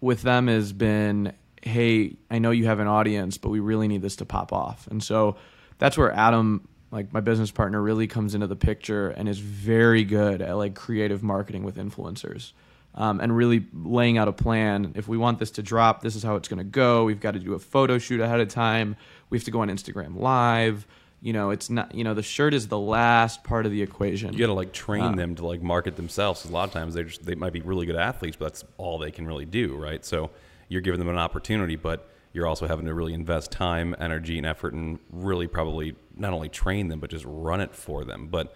[0.02, 4.02] with them has been, hey, I know you have an audience, but we really need
[4.02, 5.38] this to pop off, and so
[5.80, 10.04] that's where Adam like my business partner really comes into the picture and is very
[10.04, 12.52] good at like creative marketing with influencers
[12.93, 14.93] um, and really laying out a plan.
[14.95, 17.04] If we want this to drop this is how it's going to go.
[17.04, 18.95] We've got to do a photo shoot ahead of time
[19.34, 20.86] we have to go on instagram live
[21.22, 24.32] you know it's not you know the shirt is the last part of the equation
[24.34, 26.41] You got to like train Uh, them to like market themselves.
[26.43, 28.63] 'cause a lot of times they just they might be really good athletes, but that's
[28.78, 30.04] all they can really do, right?
[30.06, 30.30] So
[30.69, 34.46] you're giving them an opportunity, but you're also having to really invest time, energy, and
[34.46, 38.28] effort, and really probably not only train them but just run it for them.
[38.28, 38.48] But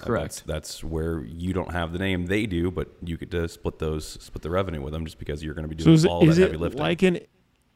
[0.00, 0.44] uh, Correct.
[0.46, 3.78] That's, that's where you don't have the name they do, but you get to split
[3.78, 6.06] those split the revenue with them just because you're going to be So doing is
[6.06, 6.80] all is that heavy lifting.
[6.80, 7.18] like an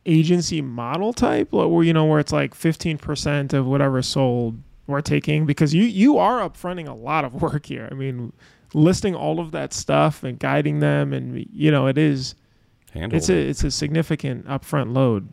[0.06, 5.00] agency model type, where you know where it's like fifteen percent of whatever sold we're
[5.00, 5.46] taking?
[5.46, 7.88] Because you you are upfronting a lot of work here.
[7.90, 8.32] I mean,
[8.74, 12.34] listing all of that stuff and guiding them, and you know it is
[12.92, 15.28] Handle it's a it's a significant upfront load.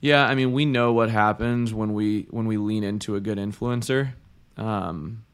[0.00, 3.38] Yeah, I mean, we know what happens when we when we lean into a good
[3.38, 4.12] influencer.
[4.56, 5.24] Um,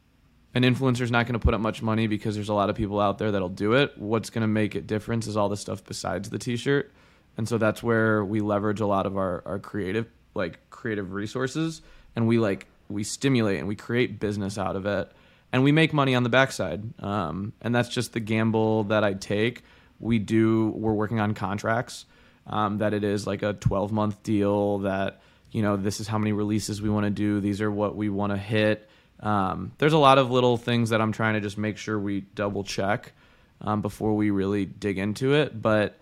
[0.55, 3.01] an influencer's not going to put up much money because there's a lot of people
[3.01, 3.97] out there that'll do it.
[3.97, 6.93] What's going to make it difference is all the stuff besides the t-shirt,
[7.37, 11.83] and so that's where we leverage a lot of our our creative like creative resources,
[12.17, 15.11] and we like we stimulate and we create business out of it,
[15.53, 16.83] and we make money on the backside.
[17.03, 19.63] Um, and that's just the gamble that I take.
[19.99, 20.69] We do.
[20.71, 22.07] We're working on contracts
[22.47, 26.19] um, that it is like a 12 month deal that you know this is how
[26.19, 28.89] many releases we want to do these are what we want to hit
[29.21, 32.21] um, there's a lot of little things that i'm trying to just make sure we
[32.21, 33.13] double check
[33.61, 35.99] um, before we really dig into it but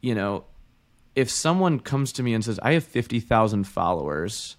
[0.00, 0.44] you know
[1.14, 4.56] if someone comes to me and says i have 50000 followers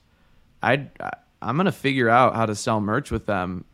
[0.62, 3.66] I'd, I, i'm going to figure out how to sell merch with them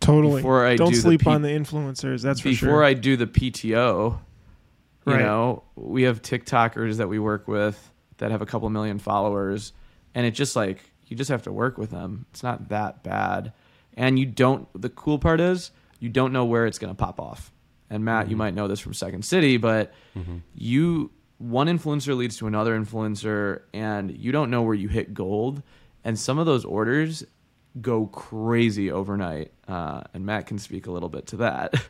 [0.00, 0.36] Totally.
[0.40, 2.22] Before I don't do the sleep on the influencers.
[2.22, 2.84] That's for before sure.
[2.84, 4.18] I do the PTO,
[5.04, 5.20] you Right.
[5.20, 9.74] know, we have TikTokers that we work with that have a couple million followers,
[10.14, 12.24] and it just like you just have to work with them.
[12.30, 13.52] It's not that bad,
[13.94, 14.66] and you don't.
[14.74, 17.52] The cool part is you don't know where it's going to pop off.
[17.90, 18.30] And Matt, Mm-hmm.
[18.30, 19.92] you might know this from Second City, but
[20.54, 25.62] you one influencer leads to another influencer, and you don't know where you hit gold.
[26.04, 27.24] And some of those orders
[27.80, 29.52] go crazy overnight.
[29.68, 31.74] Uh, and Matt can speak a little bit to that.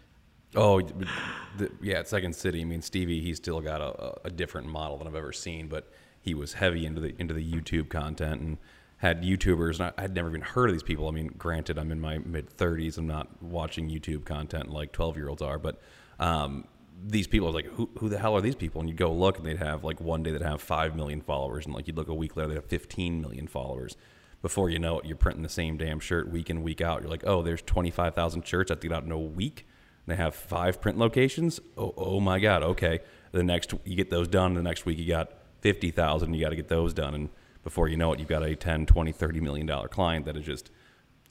[0.57, 2.61] Oh, the, yeah, Second City.
[2.61, 5.89] I mean, Stevie, he's still got a, a different model than I've ever seen, but
[6.21, 8.59] he was heavy into the into the YouTube content and
[9.01, 9.81] had YouTubers.
[9.81, 11.09] And I, I'd never even heard of these people.
[11.09, 12.99] I mean, granted, I'm in my mid 30s.
[12.99, 15.81] I'm not watching YouTube content like 12 year olds are, but
[16.19, 16.67] um,
[17.03, 18.81] these people, was like, who, who the hell are these people?
[18.81, 21.65] And you'd go look, and they'd have like one day they'd have five million followers,
[21.65, 23.97] and like you'd look a week later, they have 15 million followers.
[24.43, 27.03] Before you know it, you're printing the same damn shirt week in, week out.
[27.03, 29.67] You're like, oh, there's 25,000 shirts I have to get out in a week.
[30.07, 31.61] They have five print locations.
[31.77, 32.63] Oh, oh my God.
[32.63, 33.01] Okay.
[33.33, 34.55] The next, you get those done.
[34.55, 36.33] The next week, you got 50,000.
[36.33, 37.15] You got to get those done.
[37.15, 37.29] And
[37.71, 40.45] before you know it, you've got a 10, 20, 30 million dollar client that is
[40.45, 40.73] just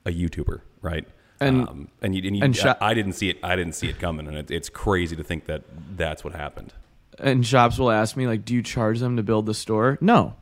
[0.05, 1.05] a YouTuber, right?
[1.41, 3.39] And- um, and, you, and, you, and I, I didn't see it.
[3.43, 4.25] I didn't see it coming.
[4.25, 5.63] And it, it's crazy to think that
[5.97, 6.73] that's what happened.
[7.19, 10.33] and shops will ask me like do you charge them to build the store no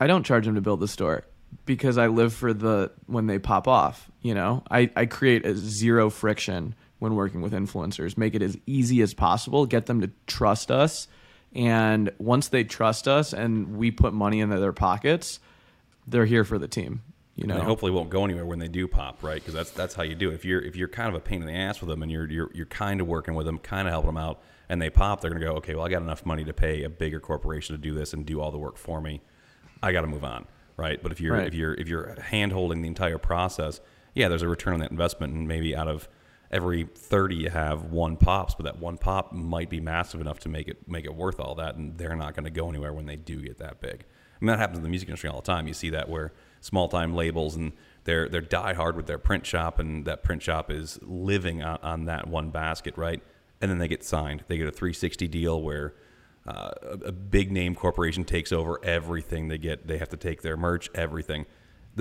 [0.00, 1.22] i don't charge them to build the store
[1.66, 5.54] because i live for the when they pop off you know i, I create a
[5.54, 10.10] zero friction when working with influencers make it as easy as possible get them to
[10.26, 11.06] trust us
[11.54, 15.40] and once they trust us and we put money into their pockets
[16.06, 17.02] they're here for the team
[17.36, 19.36] you know And hopefully won't go anywhere when they do pop, right?
[19.36, 20.34] Because that's that's how you do it.
[20.34, 22.28] If you're if you're kind of a pain in the ass with them and you're
[22.30, 25.20] you're you're kind of working with them, kind of helping them out, and they pop,
[25.22, 27.80] they're gonna go, okay, well, I got enough money to pay a bigger corporation to
[27.80, 29.22] do this and do all the work for me.
[29.82, 31.02] I got to move on, right?
[31.02, 31.46] But if you're Right.
[31.46, 33.80] if you're if you're hand holding the entire process,
[34.14, 36.08] yeah, there's a return on that investment, and maybe out of
[36.50, 40.48] every 30 you have one pops but that one pop might be massive enough to
[40.48, 43.06] make it make it worth all that and they're not going to go anywhere when
[43.06, 44.04] they do get that big.
[44.04, 45.68] I mean that happens in the music industry all the time.
[45.68, 47.72] You see that where small time labels and
[48.04, 51.78] they're they're die hard with their print shop and that print shop is living on,
[51.82, 53.22] on that one basket right?
[53.60, 54.44] And then they get signed.
[54.48, 55.94] They get a 360 deal where
[56.48, 59.86] uh, a, a big name corporation takes over everything they get.
[59.86, 61.44] They have to take their merch everything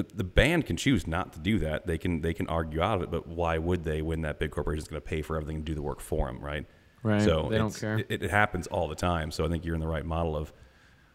[0.02, 1.88] the, the band can choose not to do that.
[1.88, 4.52] They can they can argue out of it, but why would they when that big
[4.52, 6.66] corporation is going to pay for everything and do the work for them, right?
[7.04, 7.22] Right.
[7.22, 8.00] So They don't care.
[8.10, 9.32] It, it happens all the time.
[9.32, 10.52] So I think you're in the right model of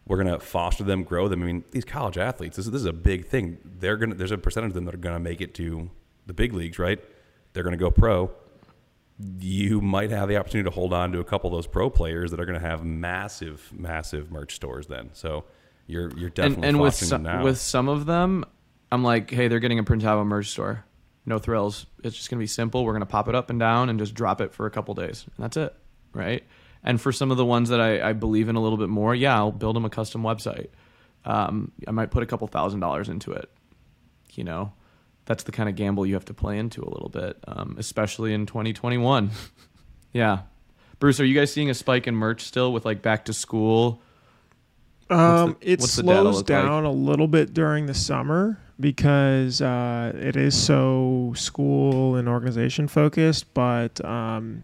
[0.07, 1.41] we're going to foster them, grow them.
[1.43, 3.57] I mean, these college athletes, this is, this is a big thing.
[3.63, 5.89] They're going to there's a percentage of them that are going to make it to
[6.25, 6.99] the big leagues, right?
[7.53, 8.31] They're going to go pro.
[9.39, 12.31] you might have the opportunity to hold on to a couple of those pro players
[12.31, 14.87] that are going to have massive, massive merch stores.
[14.87, 15.45] Then, so
[15.87, 18.43] you're you're definitely and, and with some, with some of them,
[18.91, 20.85] I'm like, hey, they're getting a Printavo merch store.
[21.25, 21.85] No thrills.
[22.03, 22.85] It's just gonna be simple.
[22.85, 25.25] We're gonna pop it up and down and just drop it for a couple days,
[25.35, 25.75] and that's it,
[26.13, 26.43] right?
[26.83, 29.15] And for some of the ones that I, I believe in a little bit more,
[29.15, 30.67] yeah, I'll build them a custom website.
[31.25, 33.49] Um, I might put a couple thousand dollars into it.
[34.33, 34.71] You know,
[35.25, 38.33] that's the kind of gamble you have to play into a little bit, um, especially
[38.33, 39.31] in 2021.
[40.13, 40.41] yeah,
[40.99, 44.01] Bruce, are you guys seeing a spike in merch still with like back to school?
[45.09, 46.63] Um, the- it what's the data slows look like?
[46.63, 52.87] down a little bit during the summer because uh, it is so school and organization
[52.87, 53.53] focused.
[53.53, 54.63] But um,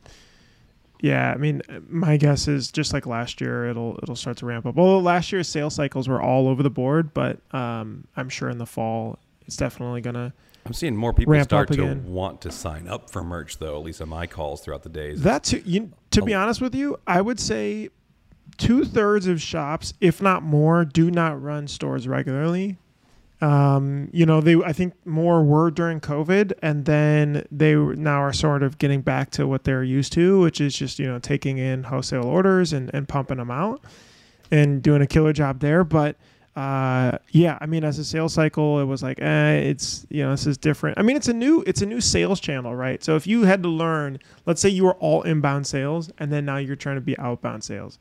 [1.02, 4.66] yeah, I mean, my guess is just like last year, it'll it'll start to ramp
[4.66, 4.78] up.
[4.78, 8.58] Although last year's sales cycles were all over the board, but um, I'm sure in
[8.58, 10.34] the fall it's definitely gonna.
[10.66, 12.06] I'm seeing more people start to again.
[12.06, 13.78] want to sign up for merch, though.
[13.78, 15.22] At least on my calls throughout the days.
[15.22, 15.92] That's you.
[16.12, 17.90] To be honest with you, I would say
[18.58, 22.78] two thirds of shops, if not more, do not run stores regularly.
[23.42, 28.34] Um, you know, they I think more were during COVID, and then they now are
[28.34, 31.58] sort of getting back to what they're used to, which is just you know taking
[31.58, 33.84] in wholesale orders and and pumping them out,
[34.52, 35.84] and doing a killer job there.
[35.84, 36.18] But
[36.56, 40.32] uh, yeah, I mean, as a sales cycle, it was like, eh, it's you know,
[40.32, 41.00] this is different.
[41.00, 43.04] I mean, it's a new it's a new sales channel, right?
[43.04, 46.46] So if you had to learn, let's say you were all inbound sales, and then
[46.46, 48.00] now you're trying to be outbound sales.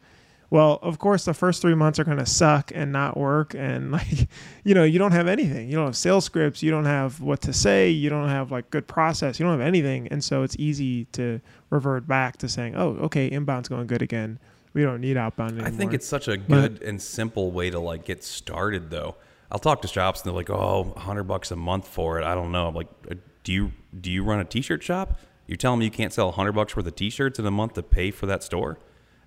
[0.51, 3.93] Well, of course, the first three months are going to suck and not work, and
[3.93, 4.29] like,
[4.65, 5.69] you know, you don't have anything.
[5.69, 6.63] You don't have sales scripts.
[6.63, 7.91] You don't have what to say.
[7.91, 9.39] You don't have like good process.
[9.39, 11.41] You don't have anything, and so it's easy to
[11.71, 14.41] revert back to saying, "Oh, okay, inbound's going good again.
[14.75, 17.79] We don't need outbound anymore." I think it's such a good and simple way to
[17.79, 19.15] like get started though.
[19.53, 22.35] I'll talk to shops and they're like, "Oh, 100 bucks a month for it." I
[22.35, 22.67] don't know.
[22.67, 25.19] I'm like, uh, "Do you do you run a t-shirt shop?
[25.47, 27.85] You're telling me you can't sell 100 bucks worth of t-shirts in a month to
[27.85, 28.79] pay for that store?"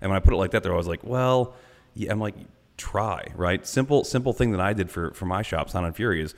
[0.04, 1.54] And when I put it like that, they're always like, "Well,
[1.94, 2.34] yeah." I'm like,
[2.76, 3.66] "Try, right?
[3.66, 6.34] Simple simple thing that I did for for my shop, Sound and Fury is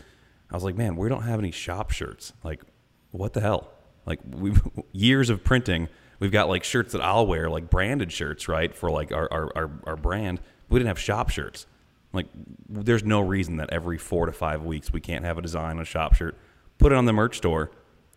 [0.50, 2.32] I was like, "Man, we don't have any shop shirts.
[2.44, 2.62] Like,
[3.10, 3.68] what the hell?
[4.06, 4.62] Like we've
[4.92, 5.88] years of printing.
[6.20, 8.74] We've got like shirts that I'll wear, like branded shirts, right?
[8.74, 10.40] For like our, our, our, our brand.
[10.68, 11.66] We didn't have shop shirts.
[12.12, 12.26] Like
[12.68, 15.82] there's no reason that every four to five weeks we can't have a design on
[15.82, 16.38] a shop shirt,
[16.78, 17.72] put it on the merch store,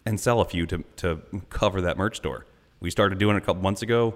[0.05, 1.19] and sell a few to, to
[1.49, 2.45] cover that merch store.
[2.79, 4.13] We started doing it a couple months ago.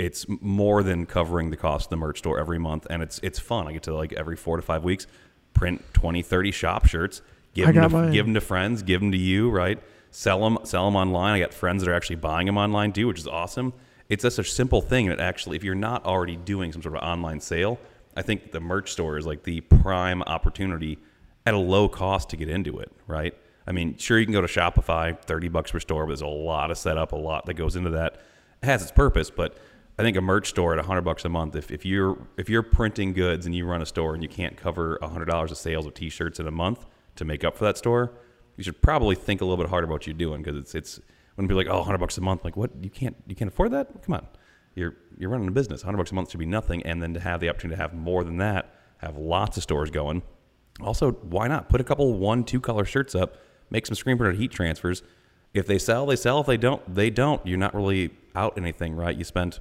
[0.00, 3.38] It's more than covering the cost of the merch store every month, and it's it's
[3.38, 3.68] fun.
[3.68, 5.06] I get to like every four to five weeks
[5.52, 7.20] print 20, 30 shop shirts,
[7.52, 9.78] give I them, to, give them to friends, give them to you, right?
[10.10, 11.34] Sell them, sell them online.
[11.34, 13.74] I got friends that are actually buying them online too, which is awesome.
[14.08, 17.02] It's just a simple thing that actually, if you're not already doing some sort of
[17.02, 17.78] online sale,
[18.16, 20.98] I think the merch store is like the prime opportunity
[21.44, 23.34] at a low cost to get into it, right?
[23.66, 26.26] I mean, sure, you can go to Shopify, 30 bucks per store, but there's a
[26.26, 28.14] lot of setup, a lot that goes into that.
[28.62, 29.58] It has its purpose, but
[30.00, 32.62] I think a merch store at 100 bucks a month, if, if you're if you're
[32.62, 35.94] printing goods and you run a store and you can't cover $100 of sales of
[35.94, 36.86] t-shirts in a month
[37.16, 38.12] to make up for that store,
[38.56, 41.00] you should probably think a little bit harder about what you're doing because it's it's
[41.34, 42.70] when people are like, oh, 100 bucks a month, like what?
[42.82, 44.02] You can't you can't afford that?
[44.02, 44.26] Come on,
[44.74, 45.82] you're you're running a business.
[45.82, 47.94] 100 bucks a month should be nothing, and then to have the opportunity to have
[47.94, 50.22] more than that, have lots of stores going.
[50.80, 53.36] Also, why not put a couple one two color shirts up,
[53.70, 55.02] make some screen printed heat transfers.
[55.52, 56.40] If they sell, they sell.
[56.40, 57.44] If they don't, they don't.
[57.44, 59.16] You're not really out anything, right?
[59.16, 59.58] You spent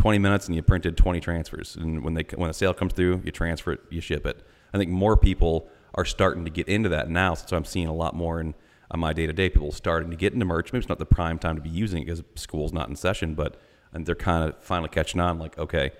[0.00, 3.20] 20 minutes and you printed 20 transfers, and when they when a sale comes through,
[3.22, 4.42] you transfer it, you ship it.
[4.72, 7.92] I think more people are starting to get into that now, so I'm seeing a
[7.92, 8.54] lot more in
[8.90, 9.50] on my day to day.
[9.50, 10.72] People starting to get into merch.
[10.72, 13.34] Maybe it's not the prime time to be using it because school's not in session,
[13.34, 13.60] but
[13.92, 15.38] and they're kind of finally catching on.
[15.38, 15.90] Like, okay,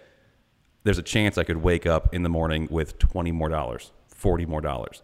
[0.85, 4.47] there's a chance I could wake up in the morning with 20 more dollars, 40
[4.47, 5.03] more dollars.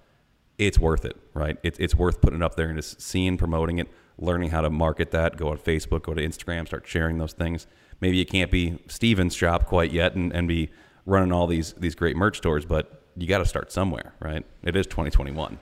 [0.57, 1.59] It's worth it, right?
[1.63, 4.71] It's, it's worth putting it up there and just seeing, promoting it, learning how to
[4.71, 7.67] market that, go on Facebook, go to Instagram, start sharing those things.
[8.01, 10.71] Maybe you can't be Steven's shop quite yet and, and be
[11.07, 14.45] running all these, these great merch stores, but you got to start somewhere, right?
[14.63, 15.59] It is 2021.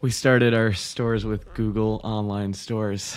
[0.00, 3.16] We started our stores with Google online stores.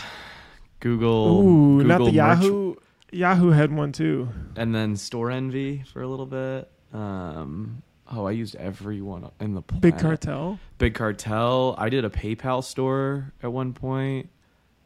[0.79, 2.75] Google, Ooh, Google not the merch- Yahoo.
[3.11, 4.29] Yahoo had one too.
[4.55, 6.69] and then Storenvy for a little bit.
[6.93, 7.81] Um,
[8.11, 9.81] oh, I used everyone in the planet.
[9.81, 10.59] Big Cartel.
[10.77, 11.75] Big Cartel.
[11.77, 14.29] I did a PayPal store at one point.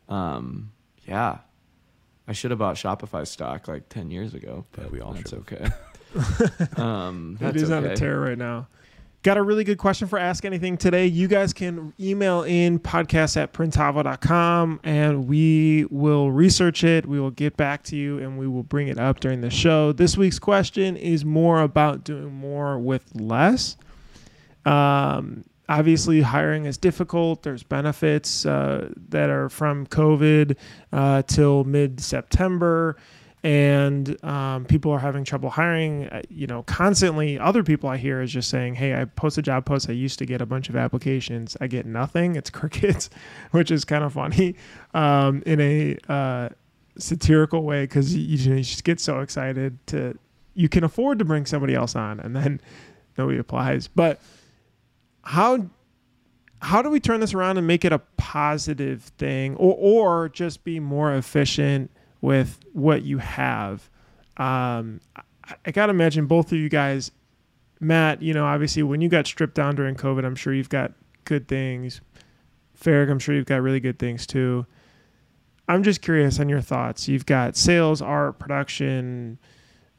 [0.09, 0.71] Um,
[1.05, 1.39] yeah,
[2.27, 5.29] I should have bought Shopify stock like ten years ago, Yeah, but we all that's
[5.29, 5.51] should've.
[5.51, 5.69] okay.
[6.81, 8.67] um, It that's is on a tear right now.
[9.23, 11.05] Got a really good question for Ask Anything today.
[11.05, 17.05] You guys can email in podcast at printavo.com and we will research it.
[17.05, 19.93] We will get back to you and we will bring it up during the show.
[19.93, 23.77] This week's question is more about doing more with less.
[24.65, 25.45] Um,
[25.79, 27.43] obviously hiring is difficult.
[27.43, 30.55] There's benefits uh, that are from COVID
[30.91, 32.95] uh, till mid September.
[33.45, 36.07] And um, people are having trouble hiring.
[36.07, 39.41] Uh, You know, constantly, other people I hear is just saying, "Hey, I post a
[39.41, 39.89] job post.
[39.89, 41.57] I used to get a bunch of applications.
[41.59, 42.37] I get nothing.
[42.37, 43.09] It's crickets,"
[43.51, 44.55] which is kind of funny
[44.93, 46.49] um, in a uh,
[46.97, 50.17] satirical way because you, you you just get so excited to
[50.53, 52.61] you can afford to bring somebody else on, and then
[53.17, 53.89] nobody applies.
[53.89, 54.21] But
[55.23, 55.65] how
[56.61, 60.63] how do we turn this around and make it a positive thing, or or just
[60.63, 63.89] be more efficient with what you have?
[64.37, 67.11] Um, I, I gotta imagine both of you guys,
[67.79, 68.21] Matt.
[68.21, 70.93] You know, obviously when you got stripped down during COVID, I'm sure you've got
[71.25, 72.01] good things.
[72.81, 74.65] Farrick, I'm sure you've got really good things too.
[75.67, 77.07] I'm just curious on your thoughts.
[77.07, 79.39] You've got sales, art, production,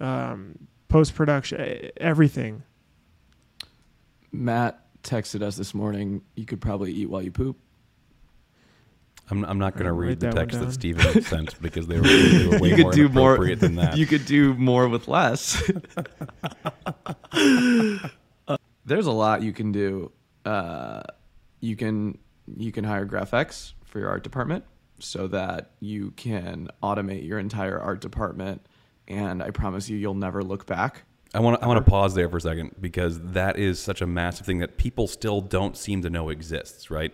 [0.00, 0.58] um,
[0.88, 2.62] post production, everything.
[4.30, 6.22] Matt texted us this morning.
[6.34, 7.56] You could probably eat while you poop.
[9.30, 10.72] I'm, I'm not going to read the that text that down.
[10.72, 13.96] Steven sent because they were, they were way You could more do more- than that.
[13.96, 15.62] You could do more with less.
[17.32, 20.12] Uh, there's a lot you can do.
[20.44, 21.02] Uh,
[21.60, 22.18] you can
[22.56, 24.64] you can hire GraphX for your art department
[24.98, 28.66] so that you can automate your entire art department,
[29.08, 31.04] and I promise you, you'll never look back.
[31.34, 34.00] I want to I want to pause there for a second because that is such
[34.00, 37.12] a massive thing that people still don't seem to know exists, right?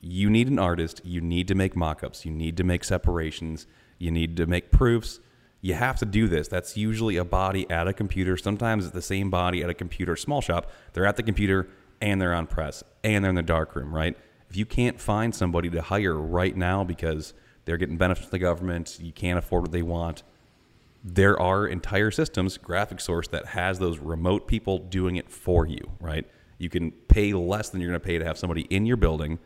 [0.00, 3.66] You need an artist, you need to make mock-ups, you need to make separations,
[3.98, 5.20] you need to make proofs.
[5.60, 6.48] You have to do this.
[6.48, 8.36] That's usually a body at a computer.
[8.36, 10.72] Sometimes it's the same body at a computer small shop.
[10.92, 11.68] They're at the computer
[12.00, 14.16] and they're on press and they're in the dark room, right?
[14.50, 17.32] If you can't find somebody to hire right now because
[17.64, 20.24] they're getting benefits from the government, you can't afford what they want,
[21.04, 25.90] there are entire systems, graphic source, that has those remote people doing it for you,
[26.00, 26.26] right?
[26.58, 29.38] You can pay less than you're going to pay to have somebody in your building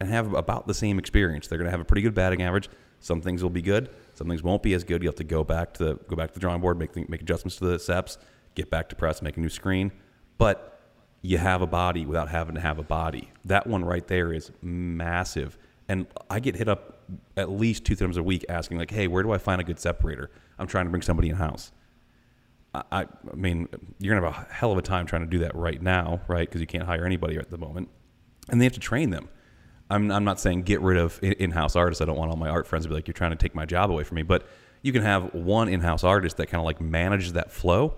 [0.00, 1.46] and have about the same experience.
[1.46, 2.68] They're going to have a pretty good batting average.
[2.98, 5.02] Some things will be good, some things won't be as good.
[5.02, 7.20] You have to go back to the go back to the drawing board, make make
[7.20, 8.18] adjustments to the steps,
[8.54, 9.92] get back to press, make a new screen.
[10.38, 10.80] But
[11.22, 13.30] you have a body without having to have a body.
[13.44, 15.58] That one right there is massive.
[15.88, 17.04] And I get hit up
[17.36, 19.78] at least two times a week asking, like, hey, where do I find a good
[19.78, 20.30] separator?
[20.58, 21.72] I'm trying to bring somebody in house.
[22.74, 25.54] I, I mean, you're gonna have a hell of a time trying to do that
[25.54, 26.46] right now, right?
[26.46, 27.88] Because you can't hire anybody at the moment,
[28.48, 29.28] and they have to train them.
[29.88, 32.02] I'm, I'm not saying get rid of in- in-house artists.
[32.02, 33.64] I don't want all my art friends to be like, you're trying to take my
[33.64, 34.22] job away from me.
[34.22, 34.46] But
[34.82, 37.94] you can have one in-house artist that kind of like manages that flow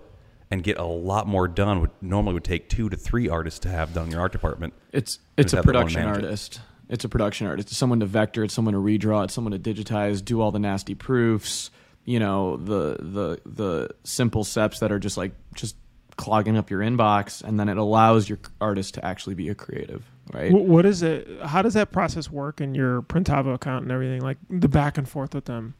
[0.51, 1.81] and get a lot more done.
[1.81, 4.73] What normally would take two to three artists to have done in your art department.
[4.91, 6.61] It's it's a have the one production artist.
[6.89, 7.69] It's a production artist.
[7.69, 8.43] It's someone to vector.
[8.43, 9.23] It's someone to redraw.
[9.25, 10.23] It's someone to digitize.
[10.23, 11.69] Do all the nasty proofs.
[12.09, 15.75] You know the the the simple steps that are just like just
[16.17, 20.09] clogging up your inbox, and then it allows your artist to actually be a creative,
[20.33, 20.51] right?
[20.51, 21.27] What is it?
[21.43, 24.21] How does that process work in your Printavo account and everything?
[24.21, 25.75] Like the back and forth with them.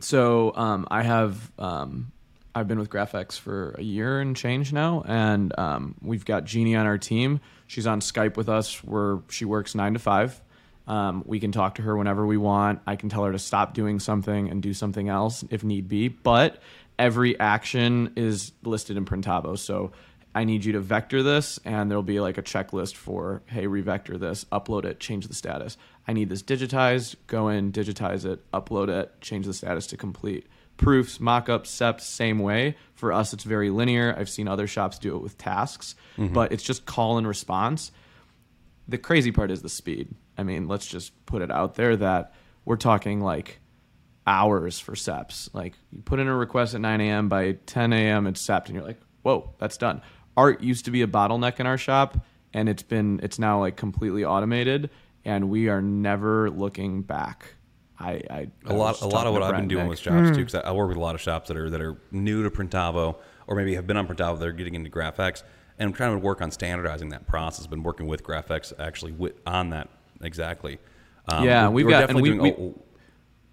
[0.00, 2.10] So um, I have um,
[2.56, 6.74] I've been with GraphX for a year and change now, and um, we've got Jeannie
[6.74, 7.38] on our team.
[7.68, 10.42] She's on Skype with us, where she works nine to five.
[10.88, 12.80] Um, we can talk to her whenever we want.
[12.86, 16.08] I can tell her to stop doing something and do something else if need be.
[16.08, 16.60] But
[16.98, 19.58] every action is listed in Printavo.
[19.58, 19.92] So
[20.34, 24.16] I need you to vector this, and there'll be like a checklist for, hey, revector
[24.16, 25.76] this, upload it, change the status.
[26.06, 30.46] I need this digitized, go in, digitize it, upload it, change the status to complete.
[30.78, 32.76] Proofs, mockups, seps, same way.
[32.94, 34.14] For us, it's very linear.
[34.16, 37.90] I've seen other shops do it with tasks, but it's just call and response
[38.88, 40.14] the crazy part is the speed.
[40.38, 42.32] I mean, let's just put it out there that
[42.64, 43.60] we're talking like
[44.26, 45.52] hours for SEPs.
[45.52, 47.28] Like you put in a request at 9 a.m.
[47.28, 48.26] by 10 a.m.
[48.26, 50.00] it's SEPed, and you're like, whoa, that's done.
[50.36, 52.24] Art used to be a bottleneck in our shop,
[52.54, 54.90] and it's been it's now like completely automated,
[55.24, 57.54] and we are never looking back.
[58.00, 60.10] I, I a lot, a lot of what I've been doing with Hmm.
[60.10, 61.96] shops too, because I, I work with a lot of shops that are that are
[62.12, 63.16] new to Printavo
[63.48, 64.38] or maybe have been on Printavo.
[64.38, 65.42] They're getting into GraphX,
[65.80, 67.66] and I'm trying to work on standardizing that process.
[67.66, 69.88] Been working with GraphX actually with, on that
[70.22, 70.78] exactly.
[71.28, 72.74] Um, Yeah, we've we're got- definitely and we- doing.
[72.76, 72.82] oh,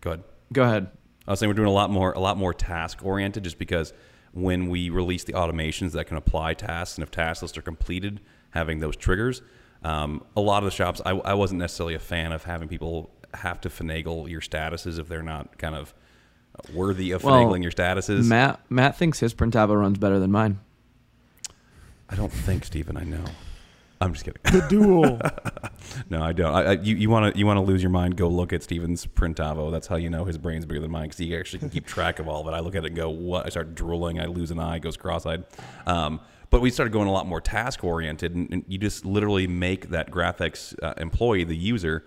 [0.02, 0.24] go ahead.
[0.54, 0.88] Go ahead.
[1.28, 3.94] I was saying we're doing a lot more, a lot more task oriented, just because
[4.32, 8.22] when we release the automations that can apply tasks, and if task lists are completed,
[8.52, 9.42] having those triggers.
[9.84, 13.12] Um, a lot of the shops, I, I wasn't necessarily a fan of having people
[13.34, 15.94] have to finagle your statuses if they're not kind of
[16.74, 18.26] worthy of Well, finagling your statuses.
[18.26, 20.60] Matt Matt thinks his Printavo runs better than mine.
[22.10, 22.98] I don't think, Stephen.
[22.98, 23.26] I know.
[24.06, 24.42] I'm just kidding.
[24.44, 25.20] The duel.
[26.12, 26.54] no, I don't.
[26.54, 28.16] I, I, you you want to you want to lose your mind?
[28.16, 29.72] Go look at Steven's Printavo.
[29.72, 32.20] That's how you know his brain's bigger than mine because he actually can keep track
[32.20, 32.56] of all of it.
[32.56, 34.20] I look at it and go, "What?" I start drooling.
[34.20, 34.78] I lose an eye.
[34.78, 35.44] Goes cross-eyed.
[35.88, 36.20] Um,
[36.52, 39.90] but we started going a lot more task oriented, and, and, you just literally make
[39.90, 42.06] that graphics uh, employee, the user,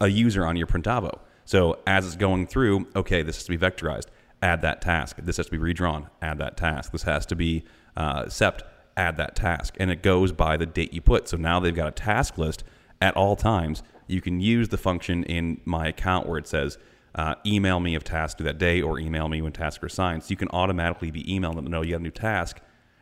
[0.00, 1.18] a user on your Printavo.
[1.44, 4.06] So as it's going through, okay, this has to be vectorized.
[4.42, 5.18] Add that task.
[5.18, 6.08] This has to be redrawn.
[6.22, 6.92] Add that task.
[6.92, 7.64] This has to be
[7.96, 8.62] uh, sept.
[8.96, 11.28] Add that task, and it goes by the date you put.
[11.28, 12.62] So now they've got a task list
[13.00, 13.82] at all times.
[14.06, 16.78] You can use the function in my account where it says
[17.14, 20.22] uh, email me if tasks due that day or email me when tasks are assigned.
[20.24, 22.60] So you can automatically be emailing them to know you got a new task,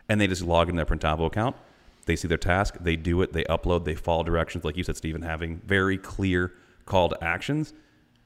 [0.09, 1.57] and they just log in their Printavo account.
[2.07, 4.97] They see their task, they do it, they upload, they follow directions, like you said,
[4.97, 6.53] Stephen, having very clear
[6.85, 7.75] call to actions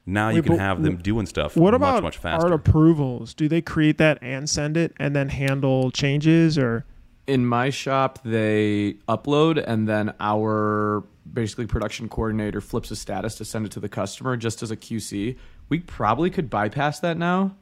[0.07, 2.47] now you Wait, can have them doing stuff What much, about much faster.
[2.47, 3.35] art approvals?
[3.35, 6.85] Do they create that and send it and then handle changes or
[7.27, 11.03] in my shop they upload and then our
[11.33, 14.77] basically production coordinator flips a status to send it to the customer just as a
[14.77, 15.37] qc
[15.69, 17.55] we probably could bypass that now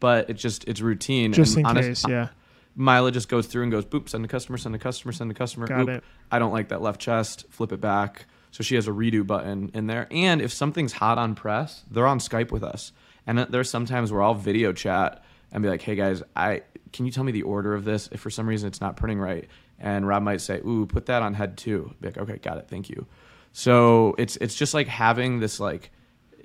[0.00, 2.04] but it just it's routine just And in honest- case?
[2.08, 2.28] Yeah.
[2.76, 5.34] Mila just goes through and goes boop send the customer send the customer send the
[5.34, 6.04] customer Got it.
[6.30, 9.70] i don't like that left chest flip it back so she has a redo button
[9.74, 12.92] in there and if something's hot on press they're on skype with us
[13.26, 16.62] and there's sometimes where i'll video chat and be like hey guys i
[16.92, 18.08] can you tell me the order of this?
[18.12, 21.22] If for some reason it's not printing right and rob might say ooh put that
[21.22, 21.94] on head two.
[22.00, 23.06] Be like okay got it thank you.
[23.52, 25.90] So it's it's just like having this like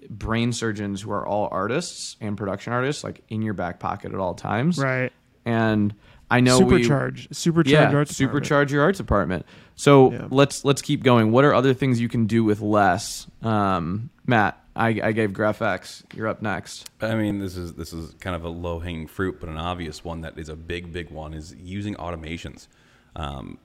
[0.10, 4.20] brain surgeons who are all artists and production artists like in your back pocket at
[4.20, 4.78] all times.
[4.78, 5.12] Right.
[5.46, 5.94] and
[6.34, 7.30] I know we Supercharge.
[7.30, 8.46] Supercharge yeah, arts department.
[8.46, 9.46] supercharge your arts department.
[9.76, 10.28] So Yeah.
[10.30, 11.32] let's let's keep going.
[11.32, 13.28] What are other things you can do with less?
[13.42, 16.04] Um, Matt, I, I gave GraphX.
[16.16, 16.90] You're up next.
[17.02, 20.04] I mean, this is this is kind of a low hanging fruit, but an obvious
[20.04, 22.68] one that is a big, big one is using automations.
[23.16, 23.58] Um,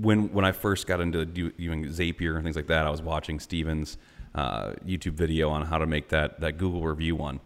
[0.00, 3.02] when when I first got into do, doing Zapier and things like that, I was
[3.02, 3.98] watching Steven's
[4.34, 7.40] uh, YouTube video on how to make that that Google review one.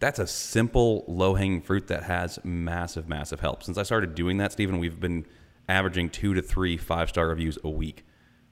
[0.00, 3.64] That's a simple, low hanging fruit that has massive, massive help.
[3.64, 5.26] Since I started doing that, Steven, we've been
[5.68, 8.04] averaging two to three five star reviews a week.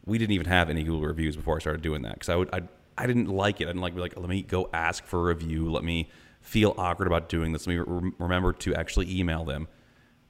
[0.05, 2.53] We didn't even have any Google reviews before I started doing that because I would
[2.53, 2.62] I,
[2.99, 3.64] I didn't like it.
[3.64, 5.70] I didn't like be like let me go ask for a review.
[5.70, 6.09] Let me
[6.40, 7.66] feel awkward about doing this.
[7.66, 9.68] Let me re- remember to actually email them.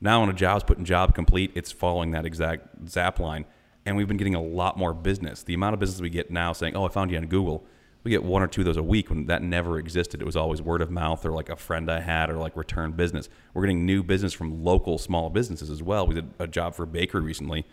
[0.00, 3.46] Now when a job's put in job complete, it's following that exact zap line,
[3.86, 5.42] and we've been getting a lot more business.
[5.42, 7.66] The amount of business we get now saying, "Oh, I found you on Google."
[8.06, 10.22] We get one or two of those a week when that never existed.
[10.22, 12.92] It was always word of mouth or like a friend I had or like return
[12.92, 13.28] business.
[13.52, 16.06] We're getting new business from local small businesses as well.
[16.06, 17.66] We did a job for a bakery recently.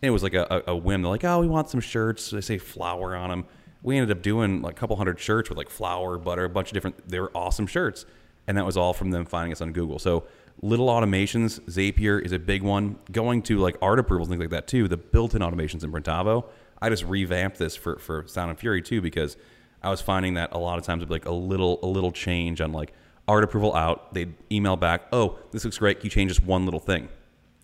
[0.00, 1.02] And it was like a, a, whim.
[1.02, 2.30] They're like, oh, we want some shirts.
[2.30, 3.44] They say flour on them.
[3.82, 6.68] We ended up doing like a couple hundred shirts with like flour, butter, a bunch
[6.68, 7.06] of different.
[7.06, 8.06] They were awesome shirts,
[8.46, 9.98] and that was all from them finding us on Google.
[9.98, 10.24] So
[10.62, 11.60] little automations.
[11.66, 12.96] Zapier is a big one.
[13.12, 14.88] Going to like art approvals, things like that too.
[14.88, 16.46] The built-in automations in Printavo.
[16.80, 19.36] I just revamped this for for Sound and Fury too because
[19.84, 22.10] I was finding that a lot of times it'd be like a little a little
[22.10, 22.92] change on like
[23.28, 24.12] art approval out.
[24.14, 26.00] They'd email back, oh, this looks great.
[26.00, 27.08] Can you change just one little thing?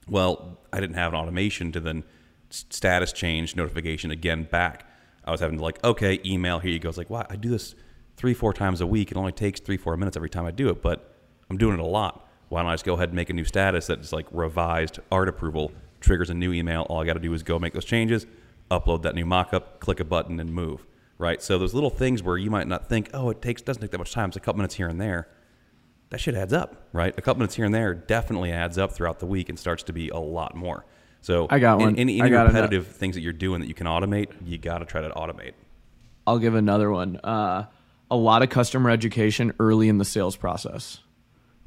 [0.08, 2.04] Well, I didn't have an automation to then
[2.50, 4.86] status change notification again back.
[5.24, 6.88] I was having to like, okay, email, here you go.
[6.88, 7.74] It's like, wow, I do this
[8.16, 9.10] three, four times a week.
[9.10, 11.14] It only takes three, four minutes every time I do it, but
[11.48, 12.28] I'm doing it a lot.
[12.48, 15.28] Why don't I just go ahead and make a new status that's like revised art
[15.28, 16.82] approval, triggers a new email.
[16.82, 18.26] All I got to do is go make those changes,
[18.70, 20.86] upload that new mockup, click a button, and move.
[21.20, 21.42] Right.
[21.42, 23.98] So those little things where you might not think, oh, it takes doesn't take that
[23.98, 24.30] much time.
[24.30, 25.28] It's a couple minutes here and there
[26.10, 27.14] that shit adds up, right?
[27.16, 29.92] A couple minutes here and there definitely adds up throughout the week and starts to
[29.92, 30.84] be a lot more.
[31.22, 31.96] So I got one.
[31.96, 34.84] Any, any got repetitive things that you're doing that you can automate, you got to
[34.84, 35.52] try to automate.
[36.26, 37.16] I'll give another one.
[37.22, 37.66] Uh,
[38.10, 40.98] a lot of customer education early in the sales process,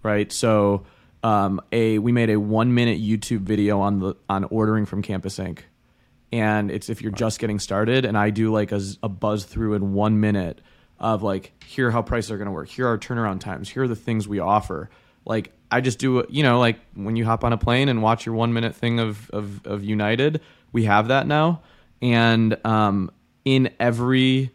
[0.02, 0.32] right?
[0.32, 0.86] So,
[1.22, 5.40] um, a we made a one minute YouTube video on the on ordering from Campus
[5.40, 5.68] Ink.
[6.34, 9.94] And it's if you're just getting started, and I do like a buzz through in
[9.94, 10.62] one minute
[10.98, 13.88] of like here how prices are going to work, here are turnaround times, here are
[13.88, 14.90] the things we offer.
[15.26, 18.26] Like I just do, you know, like when you hop on a plane and watch
[18.26, 21.62] your one minute thing of of, of United, we have that now,
[22.02, 23.12] and um,
[23.46, 24.50] in every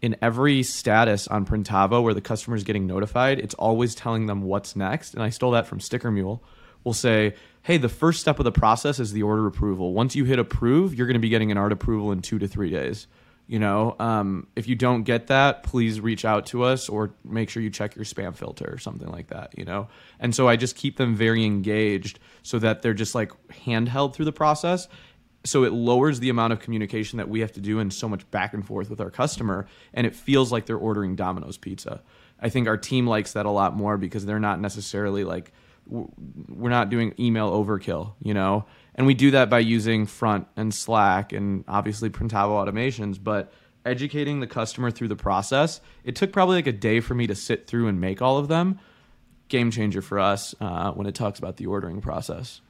[0.00, 4.42] in every status on Printavo where the customer is getting notified, it's always telling them
[4.42, 5.12] what's next.
[5.14, 6.44] And I stole that from Sticker Mule.
[6.84, 7.34] We'll say,
[7.66, 9.92] hey, the first step of the process is the order approval.
[9.92, 12.46] Once you hit approve, you're going to be getting an art approval in two to
[12.46, 13.08] three days.
[13.48, 17.50] You know, um, if you don't get that, please reach out to us or make
[17.50, 19.58] sure you check your spam filter or something like that.
[19.58, 19.88] You know,
[20.20, 24.26] and so I just keep them very engaged so that they're just like handheld through
[24.26, 24.86] the process
[25.42, 28.28] so it lowers the amount of communication that we have to do and so much
[28.32, 32.02] back and forth with our customer and it feels like they're ordering domino's pizza
[32.40, 35.52] i think our team likes that a lot more because they're not necessarily like
[35.88, 38.64] we're not doing email overkill, you know.
[38.94, 43.52] And we do that by using Front and Slack and obviously Printavo automations, but
[43.84, 45.80] educating the customer through the process.
[46.04, 48.48] It took probably like a day for me to sit through and make all of
[48.48, 48.80] them.
[49.48, 52.60] Game changer for us uh, when it talks about the ordering process.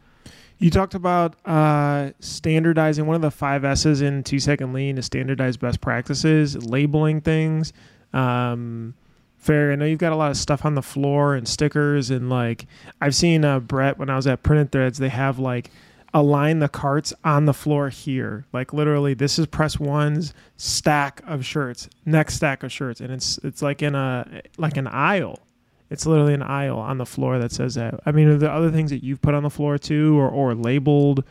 [0.58, 3.06] You talked about uh, standardizing.
[3.06, 7.72] One of the five S's in two second lean is standardize best practices, labeling things.
[8.12, 8.94] Um,
[9.38, 9.72] fair.
[9.72, 12.66] I know you've got a lot of stuff on the floor and stickers and like
[13.00, 14.98] I've seen uh, Brett when I was at Printed Threads.
[14.98, 15.70] They have like
[16.16, 18.46] align the carts on the floor here.
[18.52, 23.38] Like literally, this is press one's stack of shirts, next stack of shirts, and it's
[23.38, 25.40] it's like in a like an aisle.
[25.88, 28.00] It's literally an aisle on the floor that says that.
[28.04, 30.54] I mean, are there other things that you've put on the floor too, or or
[30.54, 31.24] labeled?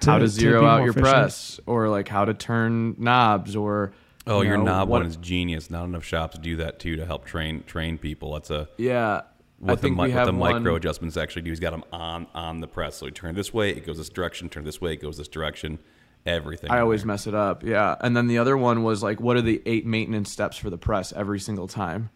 [0.00, 1.04] To, how to zero to out your efficient?
[1.04, 3.92] press, or like how to turn knobs, or
[4.26, 5.70] oh, you your know, knob what, one is genius.
[5.70, 8.32] Not enough shops do that too to help train train people.
[8.34, 9.22] That's a yeah
[9.58, 11.50] what the, what the micro one, adjustments actually do.
[11.50, 12.96] He's got them on on the press.
[12.96, 14.48] So he turn this way, it goes this direction.
[14.48, 15.78] Turn this way, it goes this direction.
[16.26, 16.70] Everything.
[16.70, 17.08] I always there.
[17.08, 17.62] mess it up.
[17.62, 17.96] Yeah.
[18.00, 20.78] And then the other one was like, what are the eight maintenance steps for the
[20.78, 22.08] press every single time?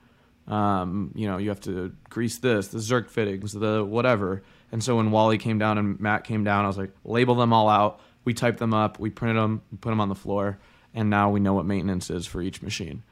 [0.47, 4.43] Um, you know, you have to grease this, the Zerk fittings, the whatever.
[4.73, 7.53] And so when Wally came down and Matt came down, I was like, label them
[7.53, 8.01] all out.
[8.25, 10.59] We typed them up, we printed them, we put them on the floor,
[10.95, 13.03] and now we know what maintenance is for each machine.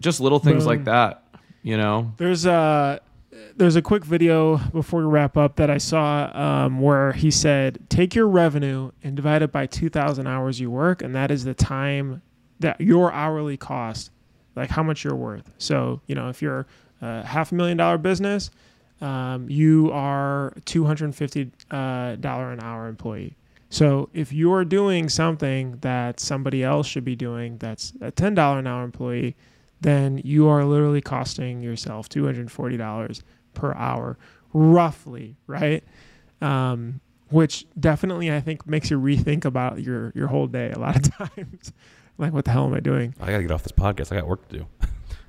[0.00, 0.66] Just little things Boom.
[0.66, 1.22] like that,
[1.62, 2.12] you know.
[2.16, 3.00] There's a
[3.56, 7.78] there's a quick video before we wrap up that I saw um, where he said,
[7.88, 11.54] take your revenue and divide it by 2,000 hours you work, and that is the
[11.54, 12.22] time
[12.60, 14.10] that your hourly cost,
[14.54, 15.50] like how much you're worth.
[15.58, 16.66] So, you know, if you're
[17.00, 18.50] a half a million dollar business,
[19.00, 21.76] um, you are $250 uh,
[22.52, 23.36] an hour employee.
[23.74, 28.68] So if you're doing something that somebody else should be doing, that's a $10 an
[28.68, 29.34] hour employee,
[29.80, 33.22] then you are literally costing yourself $240
[33.52, 34.16] per hour,
[34.52, 35.82] roughly, right?
[36.40, 37.00] Um,
[37.30, 41.12] which definitely I think makes you rethink about your your whole day a lot of
[41.34, 41.72] times.
[42.16, 43.12] like, what the hell am I doing?
[43.20, 44.12] I gotta get off this podcast.
[44.12, 44.66] I got work to do.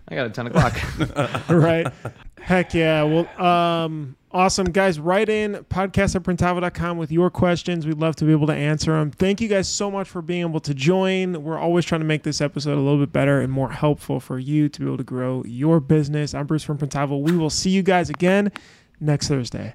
[0.08, 0.80] I got a ten o'clock.
[1.50, 1.92] right.
[2.40, 3.04] Heck yeah.
[3.04, 4.68] Well, um, awesome.
[4.72, 7.88] Guys, write in podcast at printavo.com with your questions.
[7.88, 9.12] We'd love to be able to answer them.
[9.12, 11.44] Thank you guys so much for being able to join.
[11.44, 14.38] We're always trying to make this episode a little bit better and more helpful for
[14.38, 16.34] you to be able to grow your business.
[16.34, 17.20] I'm Bruce from Printavo.
[17.22, 18.52] We will see you guys again
[19.00, 19.74] next Thursday.